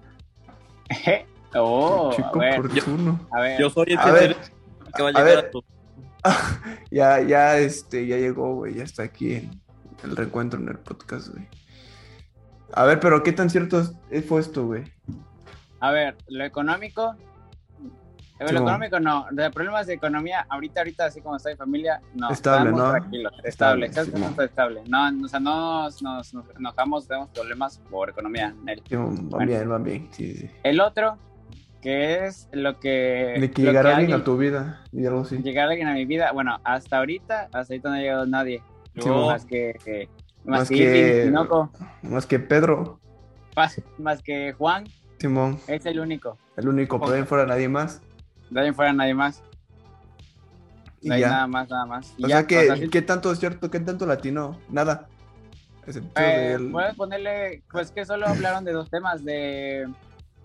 [0.91, 1.27] ¿eh?
[1.55, 3.29] oh, chico a ver, oportuno.
[3.33, 3.61] a ver.
[3.61, 4.37] Yo soy el A que, ver,
[4.97, 5.63] que va a a llegar a tu.
[6.91, 9.61] Ya, ya, este, ya llegó, güey, ya está aquí en
[10.05, 11.47] el reencuentro en el podcast, güey.
[12.73, 13.81] A ver, pero ¿qué tan cierto
[14.11, 14.85] es- fue esto, güey?
[15.81, 17.15] A ver, lo económico.
[18.41, 21.57] eh, Lo Sí, económico no, de problemas de economía, ahorita, ahorita, así como está mi
[21.57, 22.31] familia, no.
[22.31, 22.91] Estable, estamos ¿no?
[22.99, 24.83] Tranquilos, estable, Estable, exactamente estable.
[24.89, 28.55] No, o sea, no nos, nos, nos enojamos, tenemos problemas por economía.
[28.89, 29.47] Sí, van Bueno.
[29.47, 30.51] bien, van bien, sí, sí.
[30.63, 31.17] El otro,
[31.81, 33.37] que es lo que.
[33.41, 35.39] De que llegara alguien alguien- a tu vida y algo así.
[35.39, 38.63] Llegar alguien a mi vida, bueno, hasta ahorita, hasta ahorita no ha llegado nadie.
[38.99, 39.75] Sí, más que.
[39.85, 40.09] que-
[40.45, 41.31] más, Más que,
[42.03, 43.01] Más que Pedro,
[43.55, 44.85] más, más que Juan,
[45.19, 46.39] Simón, es el único.
[46.57, 48.01] el único, ahí fuera nadie más.
[48.51, 49.43] De ahí fuera nadie más.
[51.01, 51.29] Y ya.
[51.29, 52.15] nada más, nada más.
[52.17, 53.71] Y O ya, sea, que, o sea, sí- ¿qué tanto es cierto?
[53.71, 54.59] ¿Qué tanto latino?
[54.71, 55.07] Nada.
[56.17, 59.87] Eh, del- Puedes ponerle, pues que solo hablaron de dos temas, de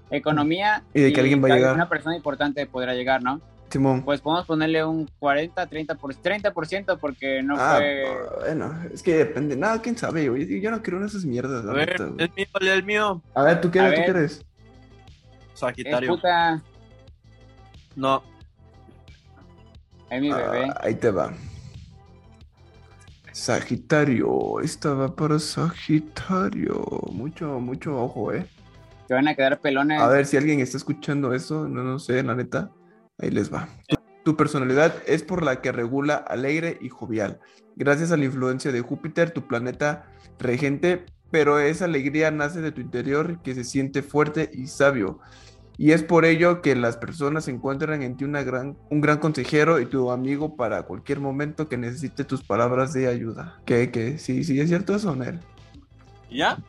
[0.10, 1.74] economía Y de que alguien va a llegar.
[1.76, 3.42] Una persona importante podrá llegar, ¿no?
[3.70, 4.04] Simón.
[4.04, 8.06] Pues podemos ponerle un 40, 30%, por, 30% porque no ah, fue...
[8.42, 9.56] bueno, es que depende.
[9.56, 10.62] Nada, quién sabe, güey.
[10.62, 13.22] Yo no creo en esas mierdas, A ver, neta, el mío, el, mío.
[13.34, 13.96] A ver, ¿tú qué A eres?
[13.96, 14.14] ¿Tú ver.
[14.14, 14.32] qué eres?
[15.54, 16.10] Es Sagitario.
[16.10, 16.62] puta,
[17.96, 18.22] No.
[20.12, 20.68] es mi bebé.
[20.70, 21.34] Ah, ahí te va.
[23.32, 26.86] Sagitario, esta va para Sagitario.
[27.12, 28.46] Mucho, mucho ojo, eh.
[29.08, 30.02] Te van a quedar pelones.
[30.02, 32.72] A ver si alguien está escuchando eso, no, no sé, la neta.
[33.20, 33.68] Ahí les va.
[33.88, 37.40] Tu, tu personalidad es por la que regula alegre y jovial.
[37.76, 40.06] Gracias a la influencia de Júpiter, tu planeta
[40.40, 45.20] regente, pero esa alegría nace de tu interior que se siente fuerte y sabio.
[45.78, 49.80] Y es por ello que las personas encuentran en ti una gran, un gran consejero
[49.80, 53.60] y tu amigo para cualquier momento que necesite tus palabras de ayuda.
[53.66, 53.90] ¿Qué?
[53.90, 54.20] ¿Qué?
[54.20, 55.40] Sí, sí, es cierto eso, Nel.
[56.30, 56.60] ¿Y ya?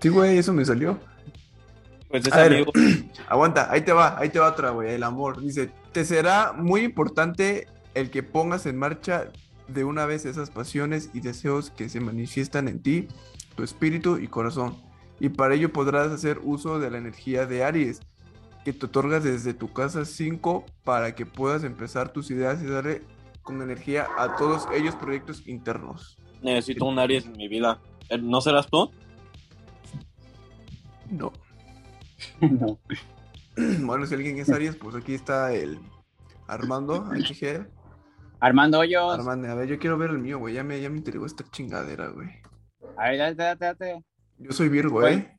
[0.00, 0.98] Sí, güey, eso me salió.
[2.10, 2.52] Pues ver.
[2.52, 2.72] amigo.
[3.28, 5.40] Aguanta, ahí te va, ahí te va otra, güey, el amor.
[5.40, 9.30] Dice, te será muy importante el que pongas en marcha
[9.68, 13.08] de una vez esas pasiones y deseos que se manifiestan en ti,
[13.54, 14.76] tu espíritu y corazón.
[15.20, 18.00] Y para ello podrás hacer uso de la energía de Aries,
[18.64, 23.02] que te otorgas desde tu casa 5 para que puedas empezar tus ideas y darle
[23.42, 26.18] con energía a todos ellos proyectos internos.
[26.42, 27.80] Necesito un Aries en mi vida.
[28.08, 28.90] Eh, ¿No serás tú?
[31.10, 31.32] No.
[32.40, 32.78] No.
[33.82, 35.78] Bueno, si alguien es Aries, pues aquí está el
[36.46, 37.66] Armando, HG.
[38.38, 39.12] Armando Hoyos.
[39.18, 40.54] Armando, a ver, yo quiero ver el mío, güey.
[40.54, 42.28] Ya me, ya me intrigó esta chingadera, güey.
[42.96, 44.04] A ver, date, date, date.
[44.38, 45.14] Yo soy Virgo, Güey.
[45.16, 45.38] ¿eh?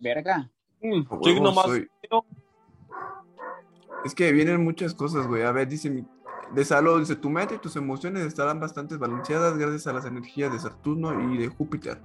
[0.00, 0.48] Verga.
[0.80, 2.24] Mm, A huevo, signo más soy- feo.
[4.04, 5.42] Es que vienen muchas cosas, güey.
[5.42, 6.06] A ver, dice mi-
[6.54, 10.52] de Salo, dice, tu mente y tus emociones estarán bastante balanceadas gracias a las energías
[10.52, 12.00] de Saturno y de Júpiter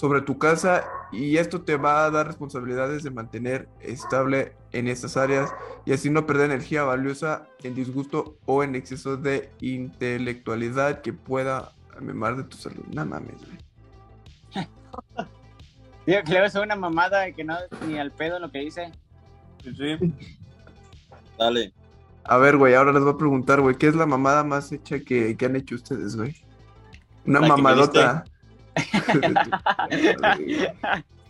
[0.00, 5.18] sobre tu casa y esto te va a dar responsabilidades de mantener estable en estas
[5.18, 5.52] áreas
[5.84, 11.72] y así no perder energía valiosa en disgusto o en exceso de intelectualidad que pueda
[12.00, 12.82] memar de tu salud.
[12.94, 14.66] No mames, güey.
[16.06, 18.90] Que luego es una mamada que no ni al pedo lo que dice.
[19.62, 20.14] Sí, sí.
[21.38, 21.74] Dale.
[22.24, 24.98] A ver, güey, ahora les voy a preguntar, güey, ¿qué es la mamada más hecha
[25.00, 26.34] que, que han hecho ustedes, güey?
[27.26, 28.24] Una La que me mamadota.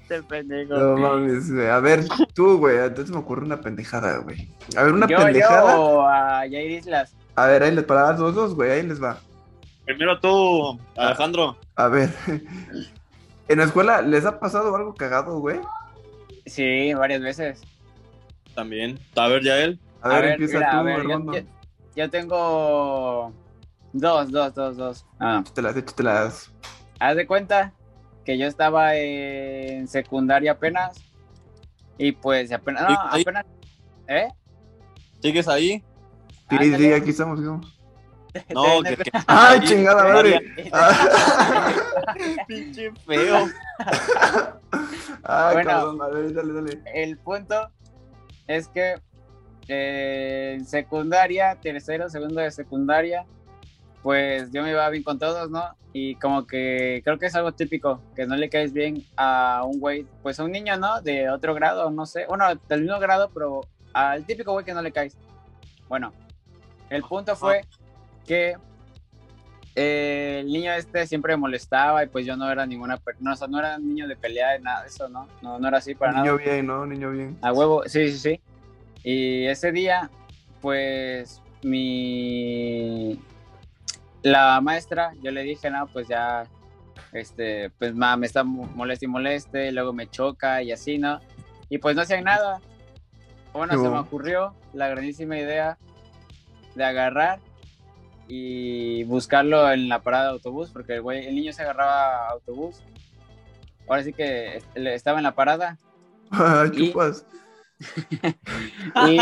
[0.03, 0.75] Este pendejo.
[0.75, 1.69] no mames, güey.
[1.69, 4.49] A ver, tú, güey, entonces me ocurre una pendejada, güey.
[4.77, 5.75] A ver, una yo, pendejada.
[5.77, 7.15] yo o a Jair Islas.
[7.37, 9.19] A ver, ahí les para dar dos, dos, güey, ahí les va.
[9.85, 11.57] Primero tú, Alejandro.
[11.77, 12.11] A ver.
[13.49, 15.61] ¿En la escuela les ha pasado algo cagado, güey?
[16.47, 17.63] Sí, varias veces.
[18.55, 18.99] También.
[19.17, 19.79] A ver, ya él.
[20.03, 21.33] A ver, empieza mira, tú, a ver, yo- Armando.
[21.37, 21.43] yo,
[21.97, 23.33] yo tengo
[23.93, 25.07] dos, dos, dos, dos.
[25.21, 26.53] Ah, Échatelas, échatelas.
[27.01, 27.73] Haz de cuenta
[28.25, 31.03] que yo estaba en secundaria apenas.
[31.99, 33.45] Y pues apenas, no, apenas,
[34.07, 34.29] ¿eh?
[35.21, 35.85] ¿Sigues ahí?
[36.49, 37.41] Sí, sí, aquí estamos.
[38.55, 40.39] No, que, que- ¡Ay, ahí, chingada madre!
[40.73, 41.73] Ah,
[42.47, 43.49] Pinche feo.
[45.25, 45.71] Ay, Bueno.
[45.71, 46.83] cabrón, dale, dale.
[46.95, 47.71] el punto
[48.47, 48.95] es que
[49.67, 53.27] eh, en secundaria, tercero, segundo de secundaria,
[54.03, 55.63] pues yo me iba bien con todos, ¿no?
[55.93, 59.81] Y como que creo que es algo típico, que no le caes bien a un
[59.81, 61.01] güey, pues a un niño, ¿no?
[61.03, 64.83] De otro grado, no sé, bueno, del mismo grado, pero al típico güey que no
[64.83, 65.17] le caes.
[65.89, 66.13] Bueno,
[66.89, 67.63] el punto fue
[68.27, 68.57] que
[69.75, 73.37] eh, el niño este siempre me molestaba y pues yo no era ninguna, no, o
[73.37, 75.29] sea, no era niño de pelea, nada de eso, ¿no?
[75.43, 76.25] No, no era así para nada.
[76.25, 76.87] Niño bien, ¿no?
[76.87, 77.39] Niño bien.
[77.43, 78.41] A huevo, sí, sí, sí.
[79.03, 80.11] Y ese día,
[80.61, 83.19] pues, mi...
[84.23, 86.45] La maestra, yo le dije, no, pues ya,
[87.13, 90.99] este, pues, ma, me está mo- moleste y moleste, y luego me choca y así,
[90.99, 91.21] ¿no?
[91.69, 92.61] Y pues no hacían nada.
[93.53, 95.77] Bueno, se me ocurrió la grandísima idea
[96.75, 97.41] de agarrar
[98.29, 102.31] y buscarlo en la parada de autobús, porque el, güey, el niño se agarraba a
[102.31, 102.81] autobús.
[103.89, 105.79] Ahora sí que est- estaba en la parada
[106.31, 107.27] Ay, Y- chupas.
[109.09, 109.19] y,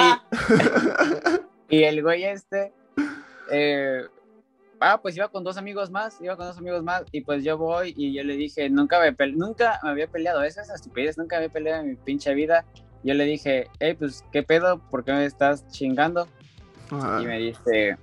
[1.77, 2.73] y el güey este,
[3.51, 4.03] eh,
[4.81, 7.57] ah, pues iba con dos amigos más, iba con dos amigos más, y pues yo
[7.59, 11.45] voy y yo le dije, nunca me, nunca me había peleado, esas estupidez, nunca me
[11.45, 12.65] había peleado en mi pinche vida.
[13.05, 14.79] Yo le dije, hey, pues, ¿qué pedo?
[14.91, 16.27] ¿Por qué me estás chingando?
[17.23, 17.97] Y me dice,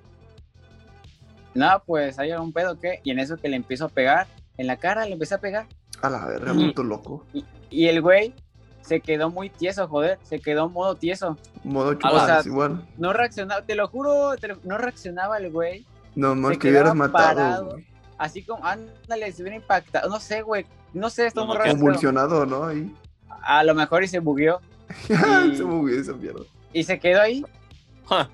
[1.54, 3.00] no, pues, ¿hay algún pedo qué?
[3.04, 5.68] Y en eso que le empiezo a pegar, en la cara le empecé a pegar.
[6.02, 7.26] A la verga, puto loco.
[7.34, 8.34] Y, y el güey
[8.82, 11.38] se quedó muy tieso, joder, se quedó modo tieso.
[11.64, 12.86] Modo o chupas, sea, igual.
[12.98, 15.86] No reaccionaba, te lo juro, te lo- no reaccionaba el güey.
[16.16, 17.78] No, más que hubieras matado, parado.
[18.18, 20.10] Así como, ándale, se hubiera impactado.
[20.10, 20.66] No sé, güey.
[20.94, 21.72] No sé, esto No, muy raro.
[21.72, 22.66] Convulsionado, ¿no?
[22.66, 22.94] Ahí.
[23.42, 24.60] A lo mejor y se bugueó.
[25.52, 26.42] Y- Se movió esa mierda.
[26.72, 27.44] Y se quedó ahí,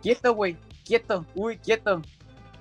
[0.01, 0.57] quieto, güey.
[0.83, 2.01] Quieto, uy, quieto.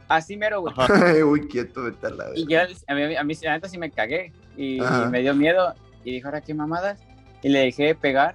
[0.08, 0.74] Así mero, güey.
[1.22, 2.38] Uy, quieto, vete a la verga.
[2.38, 4.32] Y yo, a mí, a mí, la neta sí me cagué.
[4.56, 4.80] Y,
[5.10, 5.74] me dio miedo.
[6.04, 7.00] Y dijo, ahora qué mamadas.
[7.42, 8.34] Y le dejé de pegar.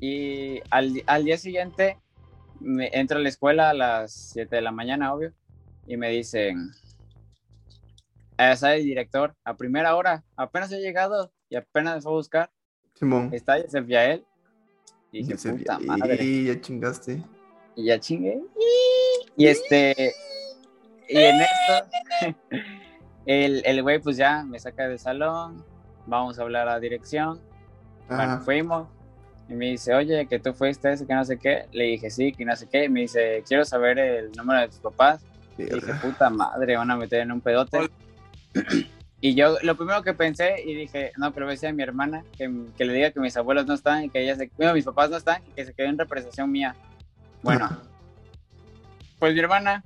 [0.00, 1.98] Y al, al día siguiente
[2.60, 5.32] me entro a la escuela a las 7 de la mañana, obvio.
[5.86, 6.70] Y me dicen,
[8.38, 12.50] eh, sale el director a primera hora, apenas he llegado y apenas fue a buscar.
[12.94, 13.30] Simón.
[13.32, 14.24] Está ya se fía él.
[15.12, 16.18] Y dije, puta y- madre.
[16.24, 17.22] y ya chingaste.
[17.76, 18.40] Y ya chingué.
[19.36, 20.12] Y este.
[21.08, 22.36] Y en esto.
[23.26, 25.64] El, el güey, pues ya me saca del salón.
[26.06, 27.40] Vamos a hablar a dirección.
[28.06, 28.40] Bueno, Ajá.
[28.40, 28.88] fuimos.
[29.48, 31.66] Y me dice, oye, que tú fuiste ese, que no sé qué.
[31.72, 32.84] Le dije, sí, que no sé qué.
[32.84, 35.24] Y me dice, quiero saber el número de tus papás.
[35.58, 37.90] Y dije, puta madre, van a meter en un pedote.
[39.18, 42.52] Y yo lo primero que pensé y dije, no, pero decía a mi hermana que,
[42.76, 45.08] que le diga que mis abuelos no están y que ella se, bueno, mis papás
[45.08, 46.76] no están y que se quede en representación mía.
[47.42, 47.66] Bueno,
[49.18, 49.82] pues mi hermana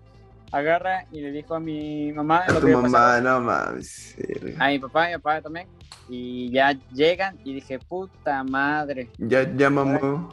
[0.50, 4.16] agarra y le dijo a mi mamá A lo tu que mamá, no mames.
[4.58, 5.68] a mi papá mi papá también.
[6.08, 10.28] Y ya llegan y dije, puta madre, Ya, ya mamó.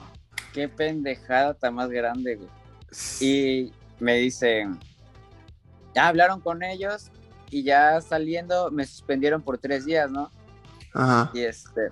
[0.54, 2.50] qué pendejada tan más grande, güey.
[3.22, 4.80] Y me dicen,
[5.98, 7.10] ya hablaron con ellos
[7.50, 10.30] y ya saliendo me suspendieron por tres días, ¿no?
[10.94, 11.32] Ajá.
[11.34, 11.90] Y este,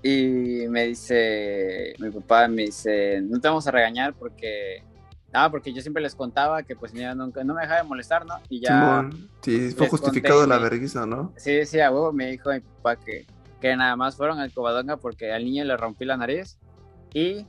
[0.00, 4.84] y me dice, mi papá me dice, no te vamos a regañar porque,
[5.32, 8.24] ah, porque yo siempre les contaba que pues mi nunca, no me dejaba de molestar,
[8.24, 8.36] ¿no?
[8.48, 9.10] Y ya.
[9.42, 11.32] Sí, fue justificado conté, la vergüenza, ¿no?
[11.36, 13.26] sí, sí, a huevo, me dijo mi papá que,
[13.60, 16.58] que nada más fueron al Covadonga porque al niño le rompí la nariz
[17.12, 17.44] y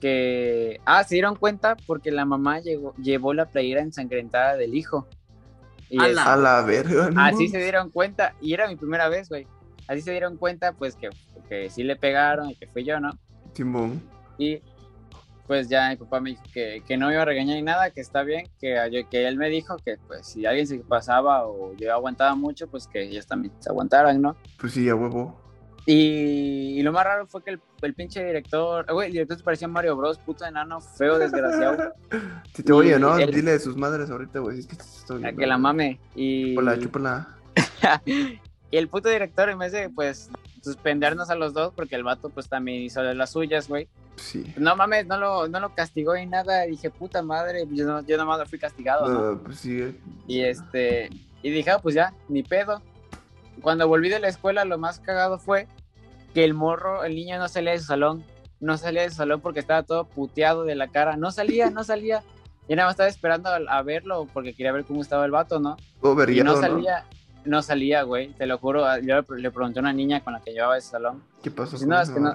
[0.00, 5.06] que, ah, se dieron cuenta porque la mamá llegó, llevó la playera ensangrentada del hijo.
[5.88, 7.20] Y A es- la- A la verga, ¿no?
[7.20, 9.46] Así se dieron cuenta, y era mi primera vez, güey.
[9.86, 11.10] Así se dieron cuenta, pues, que,
[11.48, 13.10] que sí le pegaron y que fui yo, ¿no?
[13.52, 14.02] Simón.
[14.38, 14.60] Y
[15.46, 17.90] pues ya mi papá me dijo que, que no me iba a regañar ni nada,
[17.90, 21.74] que está bien, que, que él me dijo que, pues, si alguien se pasaba o
[21.76, 24.36] yo aguantaba mucho, pues que ellos también se aguantaran, ¿no?
[24.58, 25.38] Pues sí, a huevo.
[25.86, 29.44] Y, y lo más raro fue que el, el pinche director, güey, el director se
[29.44, 31.92] parecía a Mario Bros, puto enano, feo, desgraciado,
[32.54, 33.18] Si te oye, ¿no?
[33.18, 34.60] Y él- Dile de sus madres ahorita, güey.
[34.60, 35.98] Es que te estoy a que la mame.
[36.14, 37.28] Y, Chúpala, chúpala.
[38.06, 40.30] y el puto director, en vez de, pues,
[40.62, 43.86] suspendernos a los dos, porque el vato, pues, también hizo de las suyas, güey.
[44.16, 44.54] Sí.
[44.56, 46.62] No mames, no lo, no lo castigó ni nada.
[46.62, 49.32] Dije, puta madre, yo, no, yo nomás fui castigado, ¿no?
[49.32, 49.94] No, pues sí.
[50.26, 51.10] Y este,
[51.42, 52.80] y dije, ah, pues ya, ni pedo.
[53.60, 55.66] Cuando volví de la escuela, lo más cagado fue
[56.34, 58.24] que el morro, el niño no salía de su salón.
[58.60, 61.16] No salía de su salón porque estaba todo puteado de la cara.
[61.16, 62.22] No salía, no salía.
[62.68, 65.60] Yo nada más estaba esperando a, a verlo porque quería ver cómo estaba el vato,
[65.60, 65.76] ¿no?
[66.00, 67.04] Todo Y no salía,
[67.44, 68.32] no salía, güey.
[68.34, 68.84] Te lo juro.
[69.00, 71.22] Yo le, pregunté a una niña con la que llevaba ese salón.
[71.42, 71.76] ¿Qué pasó?
[71.76, 72.34] Si no, es que no-?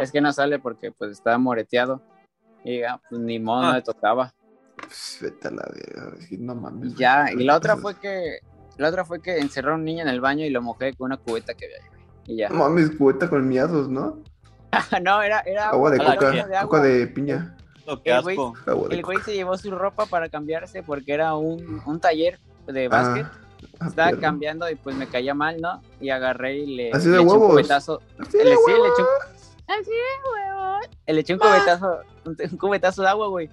[0.00, 2.02] Es que no sale porque pues estaba moreteado.
[2.64, 3.76] Y ah, pues ni modo, no Ah.
[3.76, 4.34] le tocaba.
[4.76, 5.62] Pues vete a la
[6.28, 6.92] que No mames.
[6.92, 8.40] Y ya, y la otra fue que,
[8.76, 11.06] la otra fue que encerró a un niño en el baño y lo mojé con
[11.06, 11.97] una cubeta que había.
[12.28, 12.48] Y ya.
[12.50, 14.18] Mames, cubeta con miados, ¿no?
[15.02, 16.30] no, era, era Agua de coca.
[16.30, 16.60] de agua.
[16.62, 17.56] Coca de piña.
[17.86, 18.54] Lo que El güey- asco.
[18.66, 22.38] Agua de El güey se llevó su ropa para cambiarse porque era un, un taller
[22.66, 23.26] de básquet.
[23.80, 24.20] Ah, Estaba perro.
[24.20, 25.82] cambiando y pues me caía mal, ¿no?
[26.00, 27.50] Y agarré y le, Así le un huevos.
[27.52, 28.00] cubetazo.
[28.30, 30.80] Sí, Le, sí, le eché un- Así de huevón.
[31.06, 33.48] Le eché un cubetazo, un, un cubetazo de agua, güey.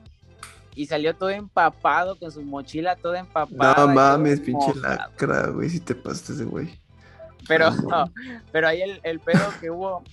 [0.76, 3.88] Y salió todo empapado, con su mochila toda empapada.
[3.88, 4.96] No mames, todo pinche mojado.
[4.98, 5.70] lacra, güey.
[5.70, 6.78] Si te pasaste ese güey.
[7.48, 7.70] Pero,
[8.52, 10.04] pero ahí el, el pedo que hubo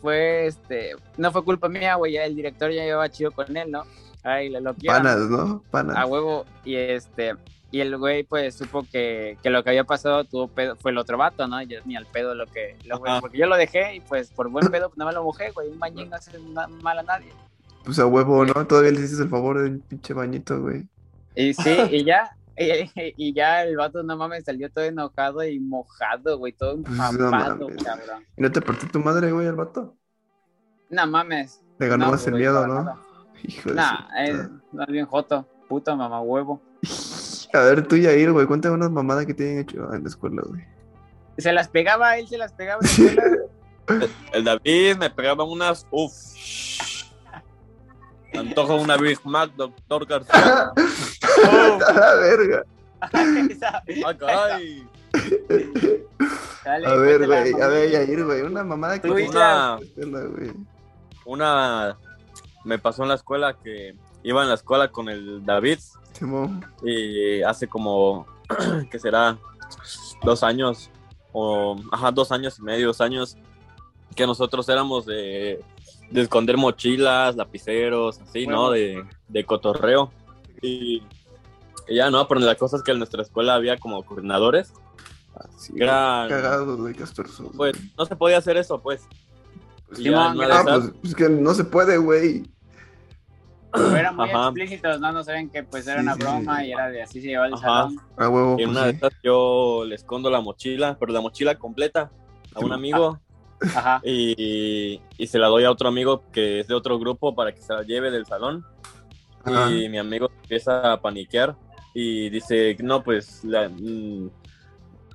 [0.00, 3.70] fue, este, no fue culpa mía, güey, ya el director ya llevaba chido con él,
[3.70, 3.84] ¿no?
[4.22, 5.62] Ahí le lo Panas, ¿no?
[5.70, 5.96] Panas.
[5.96, 7.34] a huevo, y este,
[7.70, 10.98] y el güey, pues, supo que, que lo que había pasado tuvo pedo, fue el
[10.98, 11.60] otro vato, ¿no?
[11.62, 14.68] Yo ni al pedo lo que, lo, porque yo lo dejé y pues por buen
[14.70, 16.38] pedo pues, nada más lo mojé, güey, un bañín no hace
[16.82, 17.32] mal a nadie.
[17.84, 18.66] Pues a huevo, ¿no?
[18.66, 20.88] Todavía le hiciste el favor de un pinche bañito, güey.
[21.34, 25.58] Y sí, y ya, y, y ya el vato no mames salió todo enojado y
[25.60, 28.24] mojado, güey, todo no empapado, cabrón.
[28.36, 29.96] ¿Y no te partió tu madre, güey, al vato?
[30.90, 31.60] No mames.
[31.78, 32.74] Le ganó No, más el miedo, ¿no?
[32.84, 32.98] nada.
[33.42, 34.62] Hijo de Nah, su es puta.
[34.72, 36.60] más bien joto, puta mamá huevo.
[37.52, 40.42] A ver, tú, Yair, güey, cuéntame unas mamadas que te hayan hecho en la escuela,
[40.46, 40.64] güey.
[41.38, 42.80] Se las pegaba, él se las pegaba.
[42.82, 43.38] en la escuela.
[44.32, 45.86] El David me pegaba unas.
[45.92, 46.12] Uf.
[48.34, 50.72] Antojo una Big Mac, doctor García.
[51.86, 52.64] A la verga.
[56.66, 59.08] A ver, güey, a ver, Yair, güey, una mamada que.
[59.08, 59.78] Una,
[61.24, 61.96] una.
[62.64, 63.94] Me pasó en la escuela que
[64.24, 65.78] iba en la escuela con el David
[66.12, 66.64] Simón.
[66.82, 68.26] y hace como.
[68.90, 69.38] ¿Qué será?
[70.22, 70.90] Dos años.
[71.32, 71.76] O.
[71.92, 73.36] Ajá, dos años y medio, dos años.
[74.14, 75.62] Que nosotros éramos de.
[76.10, 78.70] De esconder mochilas, lapiceros, así, ¿no?
[78.70, 80.12] De, de cotorreo.
[80.62, 81.02] Y
[81.88, 82.26] ya, ¿no?
[82.28, 84.72] Pero la cosa es que en nuestra escuela había como coordinadores.
[85.34, 87.54] Así, Gran- cagados, güey, castorzosos.
[87.56, 89.06] Pues no se podía hacer eso, pues.
[89.88, 92.44] Pues, Y ya de Ah, esas- pues es que no se puede, güey.
[93.94, 94.44] eran muy Ajá.
[94.46, 95.12] explícitos, ¿no?
[95.12, 96.66] No saben que pues era Sí, una sí, broma sí.
[96.66, 97.62] y era de así se llevaba el Ajá.
[97.62, 98.00] salón.
[98.16, 98.50] A huevo.
[98.52, 102.10] En pues, una de estas yo le escondo la mochila, pero la mochila completa
[102.54, 103.20] a un amigo
[103.74, 104.00] Ajá.
[104.02, 107.60] y, y se la doy a otro amigo que es de otro grupo para que
[107.60, 108.64] se la lleve del salón.
[109.44, 109.70] Ajá.
[109.70, 111.54] Y mi amigo empieza a paniquear
[111.98, 114.28] y dice, no, pues, la, mm,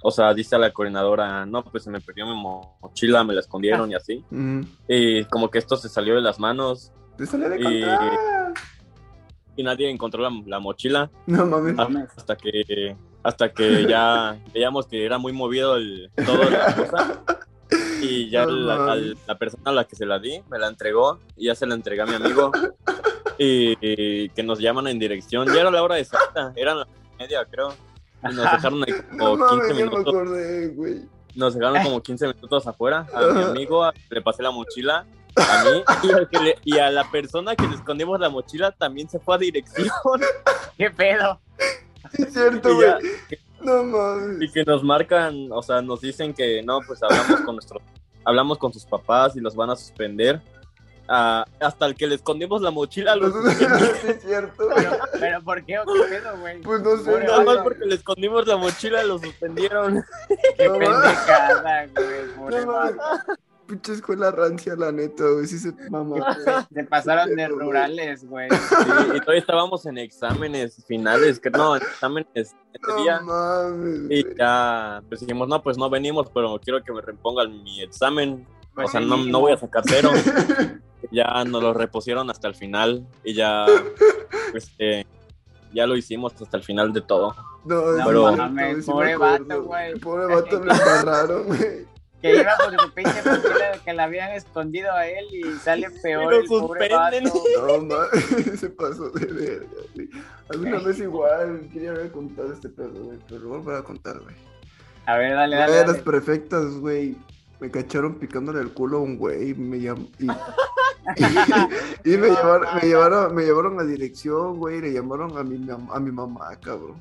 [0.02, 3.36] o sea, dice a la coordinadora, no, pues se me perdió mi mo- mochila, me
[3.36, 4.26] la escondieron y así.
[4.88, 7.86] Y como que esto se salió de las manos Te sale de Y-
[9.58, 11.76] y nadie encontró la, la mochila No mames.
[11.76, 12.10] Mames.
[12.18, 17.22] hasta que hasta que ya veíamos que era muy movido el, todo la cosa.
[18.02, 21.46] Y ya No la persona a la que se la di me la entregó y
[21.46, 22.52] ya se la entregué a mi amigo.
[23.44, 25.48] Y, y que nos llaman en dirección.
[25.52, 26.88] Ya era la hora exacta, eran las
[27.18, 27.74] media, creo.
[28.24, 30.14] Y nos dejaron ahí No como 15 mames, ya me minutos.
[30.14, 31.02] acordé, güey.
[31.34, 33.08] Nos dejaron como 15 minutos afuera.
[33.14, 35.06] A mi amigo a- le pasé la mochila.
[35.36, 38.72] A mí y, al que le- y a la persona que le escondimos la mochila
[38.72, 39.88] también se fue a dirección
[40.78, 41.40] ¿Qué pedo?
[42.14, 42.88] Sí, es cierto, güey.
[42.90, 44.42] ya- No mames.
[44.42, 47.82] y que nos marcan, o sea, nos dicen que no, pues hablamos con nuestros,
[48.26, 50.42] hablamos con sus papás y los van a suspender.
[51.12, 53.66] Hasta el que le escondimos la mochila los sí,
[54.08, 54.78] es cierto, güey.
[54.78, 56.62] Pero, pero ¿por qué o qué pedo, güey?
[56.62, 60.04] Pues no sé, Nada más porque le escondimos la mochila los suspendieron.
[60.58, 61.88] Qué No pendejada,
[62.38, 62.66] güey.
[62.66, 62.82] No.
[63.68, 65.48] Pinche escuela rancia, la neta, güey.
[65.48, 65.74] Sí se
[66.90, 68.48] pasaron de rurales, güey.
[68.48, 72.56] Y, y todavía estábamos en exámenes finales, que no, en exámenes
[72.98, 73.20] día.
[73.20, 74.08] Mames.
[74.10, 78.48] Y ya, pues dijimos, no, pues no venimos, pero quiero que me repongan mi examen.
[78.74, 80.12] Pues o sea, no, no voy a sacar cero.
[81.12, 83.66] ya nos lo repusieron hasta el final y ya,
[84.52, 85.06] pues, eh,
[85.74, 87.36] ya lo hicimos hasta el final de todo.
[87.66, 90.00] No, es Pero- mames, pobre vato, güey.
[90.00, 91.92] Pobre vato, me embarraron, güey.
[92.22, 96.32] Que iba por su pinche mochila que la habían escondido a él y sale peor
[96.36, 97.18] el pobre vato.
[97.66, 100.10] No mames, se pasó de verga, güey.
[100.50, 104.36] Alguna vez igual quería haber contado este pedo, güey, pero lo voy a contar, güey.
[105.08, 105.72] A ver, dale, dale.
[105.72, 105.94] Güey, dale.
[105.94, 107.16] las perfectas, güey.
[107.62, 110.26] Me cacharon picándole el culo a un güey y me llam- y,
[112.10, 115.44] y- y me, llevaron, me, llevaron, me llevaron a dirección, güey, y le llamaron a
[115.44, 117.00] mi, a mi mamá, cabrón.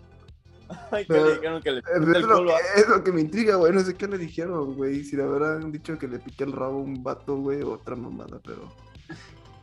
[0.92, 2.52] Ay, que le dijeron que le Es el lo, culo.
[2.74, 3.72] que, es lo que me intriga, güey.
[3.72, 5.02] No sé qué le dijeron, güey.
[5.02, 7.96] Si le habrán dicho que le piqué el rabo a un vato, güey, o otra
[7.96, 8.68] mamada, pero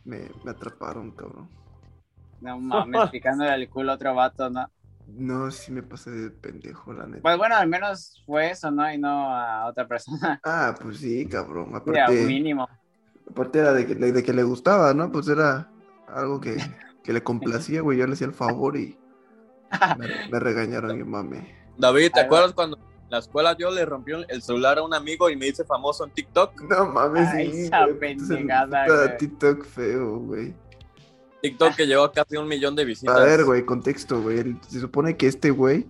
[0.04, 1.48] me, me atraparon, cabrón.
[2.40, 4.68] No mames, picándole el culo a otro vato, ¿no?
[5.16, 7.22] No, sí me pasé de pendejo, la neta.
[7.22, 8.92] Pues bueno, al menos fue eso, ¿no?
[8.92, 10.38] Y no a otra persona.
[10.44, 11.70] Ah, pues sí, cabrón.
[11.74, 12.68] Aparte, mínimo.
[13.30, 15.10] aparte era de que, de que le gustaba, ¿no?
[15.10, 15.70] Pues era
[16.08, 16.56] algo que,
[17.02, 17.98] que le complacía, güey.
[17.98, 18.98] Yo le hacía el favor y
[19.98, 21.56] me, me regañaron y mame.
[21.78, 25.30] David, ¿te acuerdas cuando en la escuela yo le rompí el celular a un amigo
[25.30, 26.60] y me hice famoso en TikTok?
[26.62, 27.60] No mames, Ay, sí.
[27.62, 29.16] esa güey, pendejada, güey.
[29.16, 30.54] TikTok feo, güey.
[31.42, 33.16] TikTok que llegó a casi un millón de visitas.
[33.16, 34.56] A ver, güey, contexto, güey.
[34.68, 35.86] Se supone que este güey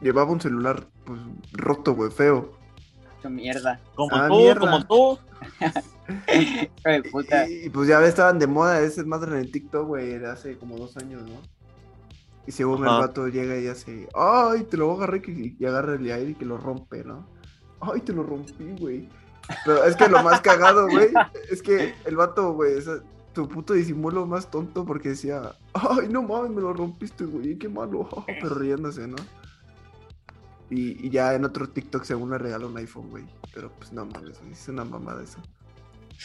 [0.00, 1.20] llevaba un celular, pues,
[1.52, 2.52] roto, güey, feo.
[3.28, 3.80] Mierda.
[3.94, 4.60] Como Ah, tú, mierda.
[4.60, 5.18] como tú.
[6.34, 7.48] Hijo de puta.
[7.48, 10.56] Y, y, pues ya estaban de moda ese madre en el TikTok, güey, de hace
[10.56, 11.40] como dos años, ¿no?
[12.46, 15.66] Y según el vato llega y hace, ay, te lo voy a agarrar y, y
[15.66, 17.28] agarra el aire y que lo rompe, ¿no?
[17.80, 19.06] Ay, te lo rompí, güey.
[19.66, 21.10] Pero es que lo más cagado, güey,
[21.50, 22.72] es que el vato, güey,
[23.38, 27.68] tu puto disimulo más tonto porque decía, ay, no mames, me lo rompiste, güey, qué
[27.68, 29.14] malo, pero riéndose, ¿no?
[30.70, 33.24] Y, y ya en otro TikTok según le regaló un iPhone, güey.
[33.54, 35.38] Pero pues no mames, güey, es una mamada eso.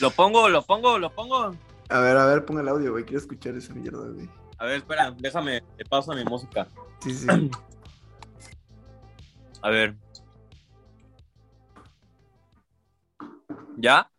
[0.01, 1.55] Lo pongo, lo pongo, lo pongo.
[1.89, 3.03] A ver, a ver, pon el audio, güey.
[3.03, 4.27] Quiero escuchar esa mierda, güey.
[4.57, 6.67] A ver, espera, déjame, te paso mi música.
[6.99, 7.27] Sí, sí.
[9.61, 9.95] A ver.
[13.77, 14.09] Ya.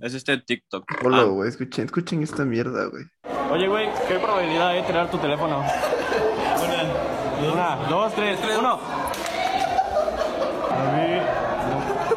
[0.00, 0.84] Es este TikTok.
[1.04, 1.48] Hola, Ah, güey.
[1.48, 3.04] Escuchen, escuchen esta mierda, güey.
[3.50, 5.58] Oye, güey, ¿qué probabilidad hay de tirar tu teléfono?
[5.58, 8.78] Una, una, dos, tres, uno.
[10.70, 11.22] David,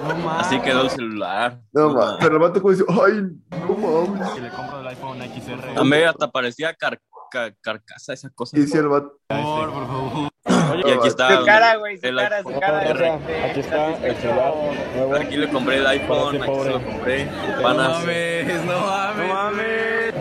[0.04, 0.46] no, no mames.
[0.48, 1.60] así quedó el celular.
[1.74, 4.30] No, No, ma, pero el vato como dice, ay, no mames.
[4.32, 5.80] Que le compro el iPhone XR.
[5.80, 7.02] A mí hasta parecía car-
[7.32, 8.58] ca- carcasa esa cosa.
[8.58, 10.31] Y dice el vato, Por favor, por favor.
[10.76, 11.38] Y aquí está.
[11.38, 12.60] Su cara, güey, su el cara, su iPhone.
[12.62, 12.80] cara.
[12.84, 14.54] de- de aquí está el celular
[14.96, 15.16] nuevo.
[15.16, 17.26] Aquí le compré el iPhone, aquí se lo compré.
[17.26, 17.90] No Panas.
[18.00, 19.28] mames, no mames.
[19.28, 20.14] No mames.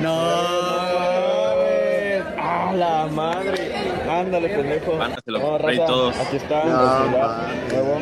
[0.00, 0.12] No.
[2.38, 3.72] ¡Ah, la madre!
[4.10, 4.92] Ándale, pendejo.
[4.98, 6.16] Panas, se lo No, compré y todos.
[6.18, 7.72] Aquí está No, el celular mames.
[7.72, 8.00] nuevo.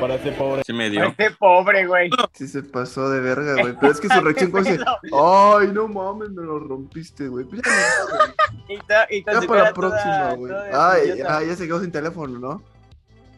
[0.00, 0.62] Para este pobre.
[0.64, 1.04] Sí me dio.
[1.04, 2.08] Este pobre, güey.
[2.32, 3.74] sí se pasó de verga, güey.
[3.80, 4.78] Pero es que su reacción como dice,
[5.12, 7.44] ay, no mames, me lo rompiste, güey.
[7.44, 10.52] Pues ya, no, Y, to- y con ya para la próxima, güey.
[10.52, 12.62] toda Ay, ah, ya se quedó sin teléfono, ¿no?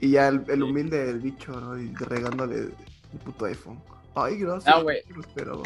[0.00, 1.78] Y ya el, el humilde del bicho, ¿no?
[1.78, 3.78] Y regándole el puto iPhone.
[4.14, 4.74] Ay, gracias.
[4.74, 4.98] No, güey.
[5.08, 5.62] no lo esperaba.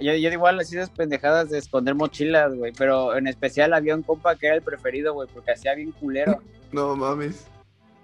[0.00, 2.72] Yo, yo igual así esas pendejadas de esconder mochilas, güey.
[2.76, 6.40] Pero en especial había un compa que era el preferido, güey, porque hacía bien culero.
[6.72, 7.46] No mames.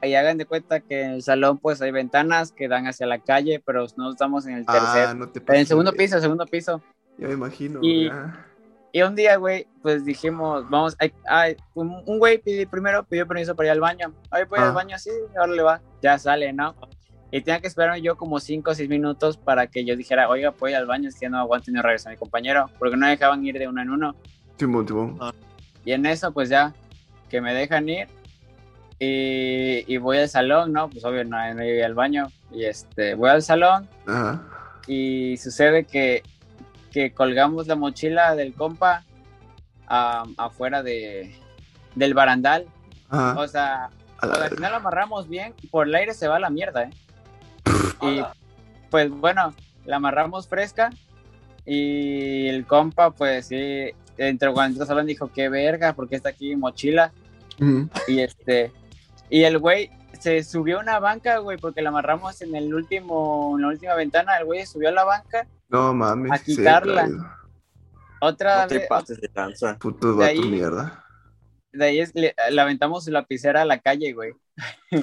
[0.03, 3.19] Y hagan de cuenta que en el salón, pues hay ventanas que dan hacia la
[3.19, 5.17] calle, pero no estamos en el Ah, tercer.
[5.17, 6.81] no te en el segundo piso, segundo piso.
[7.19, 7.81] Ya me imagino.
[7.83, 8.45] Y- ya.
[8.91, 12.39] Y un día, güey, pues dijimos, vamos, ay, ay, un, güey
[12.71, 14.15] primero pidió permiso para ir al baño.
[14.31, 14.69] Ay, pues Ah.
[14.69, 15.81] al baño, sí, ahora le va.
[16.01, 16.75] Ya sale, ¿no?
[17.31, 20.53] Y tenía que esperar yo como 5 o 6 minutos para que yo dijera, oiga,
[20.53, 23.07] puedo ir al baño, es que no aguanto ni regresar a mi compañero, porque no
[23.07, 24.17] dejaban ir de uno en uno.
[24.57, 25.19] Simón, Simón.
[25.85, 26.73] Y en eso, pues ya,
[27.29, 28.09] que me dejan ir.
[28.99, 30.89] Y, y voy al salón, ¿no?
[30.89, 32.29] Pues obvio, no, no iba al baño.
[32.51, 34.43] Y este, voy al salón Ajá.
[34.87, 36.23] y sucede que,
[36.91, 39.05] que colgamos la mochila del compa
[39.87, 41.35] am, afuera de,
[41.95, 42.67] del barandal.
[43.09, 43.39] Ajá.
[43.39, 43.91] O sea,
[44.21, 46.91] pues, al final la amarramos bien, por el aire se va la mierda, ¿eh?
[48.03, 48.23] Y
[48.91, 50.91] pues bueno, la amarramos fresca
[51.67, 56.31] y el compa, pues sí, entró cuando entró al salón dijo, qué verga, porque está
[56.31, 57.13] aquí mi mochila.
[57.61, 57.89] Ujú.
[58.07, 58.73] Y este,
[59.31, 63.55] y el güey se subió a una banca, güey, porque la amarramos en el último,
[63.57, 66.33] en la última ventana, el güey subió a la banca, No mames.
[66.33, 67.09] A sí, quitarla.
[68.21, 69.77] otra No te vez, pases de lanza.
[69.79, 71.05] Putos De ahí- mierda.
[71.73, 74.33] de ahí es- le, le aventamos su lapicera a la calle, güey.
[74.91, 74.97] y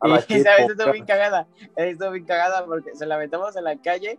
[0.00, 0.26] A la esa vez
[0.66, 1.46] que estuvo bien cagada,
[1.76, 4.18] estuvo bien cagada porque se la aventamos a la calle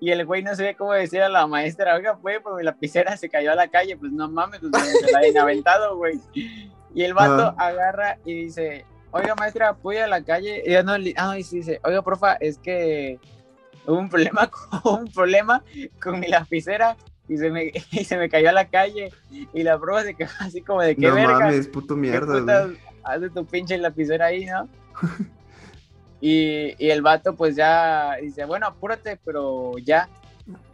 [0.00, 3.16] y el güey no sabía cómo decir a la maestra, oiga, pues, pues mi lapicera
[3.16, 6.20] se cayó a la calle, pues no mames, pues se la habían aventado, güey.
[6.94, 10.62] Y el vato agarra y dice, oiga, maestra, ¿puedo ir a la calle?
[10.64, 13.18] Y no, le- ah, y dice, oiga, profa, es que
[13.86, 14.48] hubo un problema,
[14.82, 15.62] con, un problema
[16.00, 16.96] con mi lapicera
[17.28, 19.12] y se, me, y se me cayó a la calle.
[19.52, 21.38] Y la profa se quedó así como de qué No verga.
[21.40, 22.70] mames, puto ¿Qué mierda, putas
[23.02, 24.68] hace tu pinche lapicera ahí, no?
[26.20, 30.08] y, y el vato pues ya dice, bueno, apúrate, pero ya.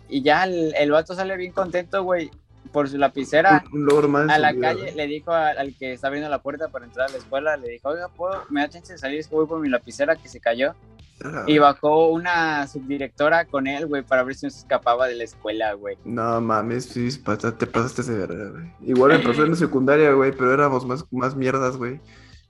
[0.08, 2.30] Y ya el, el vato sale bien contento, güey,
[2.72, 3.64] por su lapicera.
[3.72, 4.24] Un, un logro más.
[4.24, 6.84] en A la vida, calle le dijo al, al que está abriendo la puerta para
[6.84, 8.44] entrar a la escuela, le dijo, oiga, ¿puedo?
[8.48, 9.20] ¿Me da chance de salir?
[9.20, 10.74] Es que voy por mi lapicera que se cayó.
[11.22, 11.44] Ajá.
[11.46, 15.24] Y bajó una subdirectora con él, güey, para ver si no se escapaba de la
[15.24, 15.98] escuela, güey.
[16.04, 18.72] No mames, sí, te pasaste de verga, güey.
[18.80, 22.00] Igual me pasó en la secundaria, güey, pero éramos más, más mierdas, güey.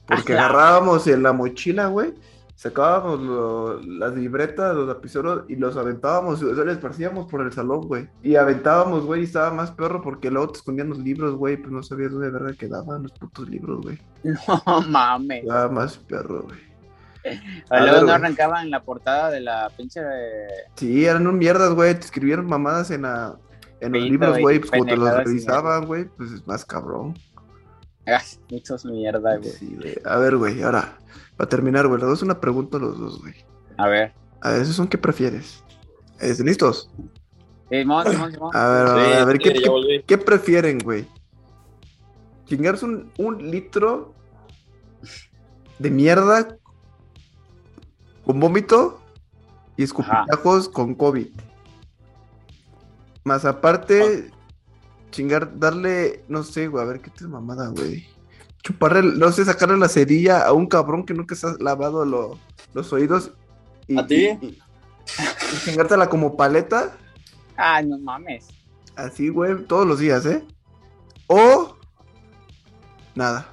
[0.07, 0.47] Porque Ajá.
[0.47, 2.15] agarrábamos en la mochila, güey,
[2.61, 7.51] sacábamos lo- las libretas, los lapiceros y los aventábamos, o sea, les esparcíamos por el
[7.55, 8.07] salón, güey.
[8.23, 11.73] Y aventábamos, güey, y estaba más perro porque luego te escondían los libros, güey, pues
[11.73, 13.99] no sabías dónde de verdad quedaban los putos libros, güey.
[14.67, 15.43] No mames.
[15.43, 16.59] Estaba más perro, güey.
[17.71, 20.03] A Luego ver, no arrancaban la portada de la pinche
[20.77, 23.39] Sí, eran un mierdas, güey, te escribieron mamadas en la...
[23.81, 27.15] En los libros, güey, pues te los revisaban, güey, pues es más cabrón.
[28.07, 29.49] Ah, muchos mierda, güey.
[29.51, 29.97] Sí, güey.
[30.05, 30.99] A ver, güey, ahora,
[31.41, 33.33] para terminar, güey, les doy una pregunta a los dos, güey.
[33.79, 34.13] A ver.
[34.43, 35.65] A ver, esos son qué prefieres.
[36.19, 36.91] ¿Están listos?
[38.53, 41.07] A ver, a ver, Sí, a ver, sí, ¿qué, qué- qué prefieren, güey?
[42.45, 44.13] ¿Chingarse un, un litro
[45.79, 46.59] de mierda
[48.27, 49.01] con vómito
[49.79, 51.29] y escupitajos con COVID?
[53.25, 54.31] Más aparte,
[55.11, 58.07] chingar, darle, no sé, güey, a ver, ¿qué te mamada, güey?
[58.63, 62.39] Chuparle, no sé, sacarle la cerilla a un cabrón que nunca se ha lavado lo-
[62.75, 63.33] los oídos.
[63.87, 64.39] Y, ¿A ti?
[64.41, 64.59] Y, y-
[65.55, 66.97] y chingártela como paleta.
[67.57, 68.49] Ah, no mames.
[68.97, 70.45] Así, güey, todos los días, ¿eh?
[71.27, 71.77] O
[73.15, 73.47] nada.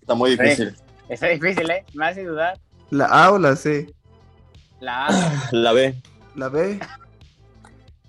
[0.00, 0.74] Está muy difícil.
[1.08, 1.84] Está difícil, ¿eh?
[1.94, 2.58] Me hace dudar.
[2.90, 3.92] La A o la C.
[4.80, 5.94] La A, La B.
[6.34, 6.78] La B,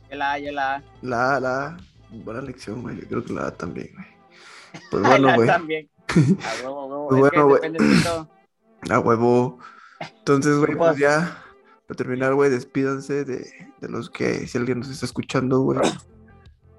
[0.10, 0.84] yo la A, yo la A.
[1.02, 1.78] la A, la A.
[2.24, 3.00] Buena lección, güey.
[3.02, 4.08] Yo creo que la A también, güey.
[4.92, 5.48] Pues bueno, güey.
[5.48, 5.90] también.
[6.18, 7.08] A huevo, a huevo.
[7.10, 7.62] Pues bueno, güey.
[7.62, 8.30] depende de todo.
[8.90, 9.60] A huevo.
[10.00, 11.40] Entonces, güey, pues Pues- ya.
[11.88, 13.46] Para terminar, güey, despídanse de,
[13.82, 15.80] de los que, si alguien nos está escuchando, güey.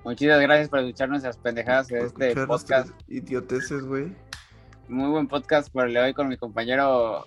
[0.03, 2.89] Muchísimas gracias por escuchar nuestras pendejadas de este podcast.
[3.09, 4.17] Idioteces, güey.
[4.89, 7.27] Muy buen podcast por el de hoy con mi compañero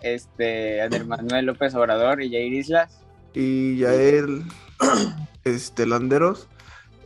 [0.00, 3.00] este Ander Manuel López Obrador y Jair Islas.
[3.34, 4.44] Y Yael,
[5.44, 6.48] este, Landeros.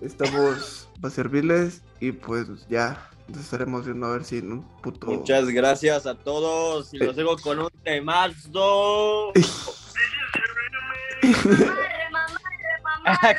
[0.00, 5.06] Estamos para servirles y pues ya nos estaremos viendo a ver si en un puto...
[5.06, 6.92] Muchas gracias a todos.
[6.94, 9.32] Y los dejo con un temazo.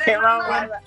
[0.04, 0.82] ¡Qué mamada!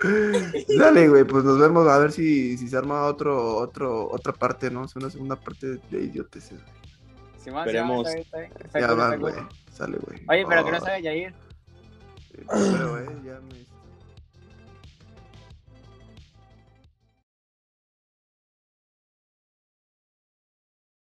[0.78, 4.70] Dale, güey, pues nos vemos a ver si, si se arma otro, otro, otra parte,
[4.70, 4.84] ¿no?
[4.84, 6.60] Es una segunda parte de idioteces.
[6.60, 7.42] güey.
[7.42, 8.06] Simón, Esperemos.
[8.08, 8.66] Simón, está bien, está bien.
[8.66, 9.34] Está Ya cool, va, está güey.
[9.72, 10.22] Sale, güey.
[10.28, 11.34] Oye, pero que no Oh, sabe Yair.
[12.48, 13.67] Pero, güey, ya me...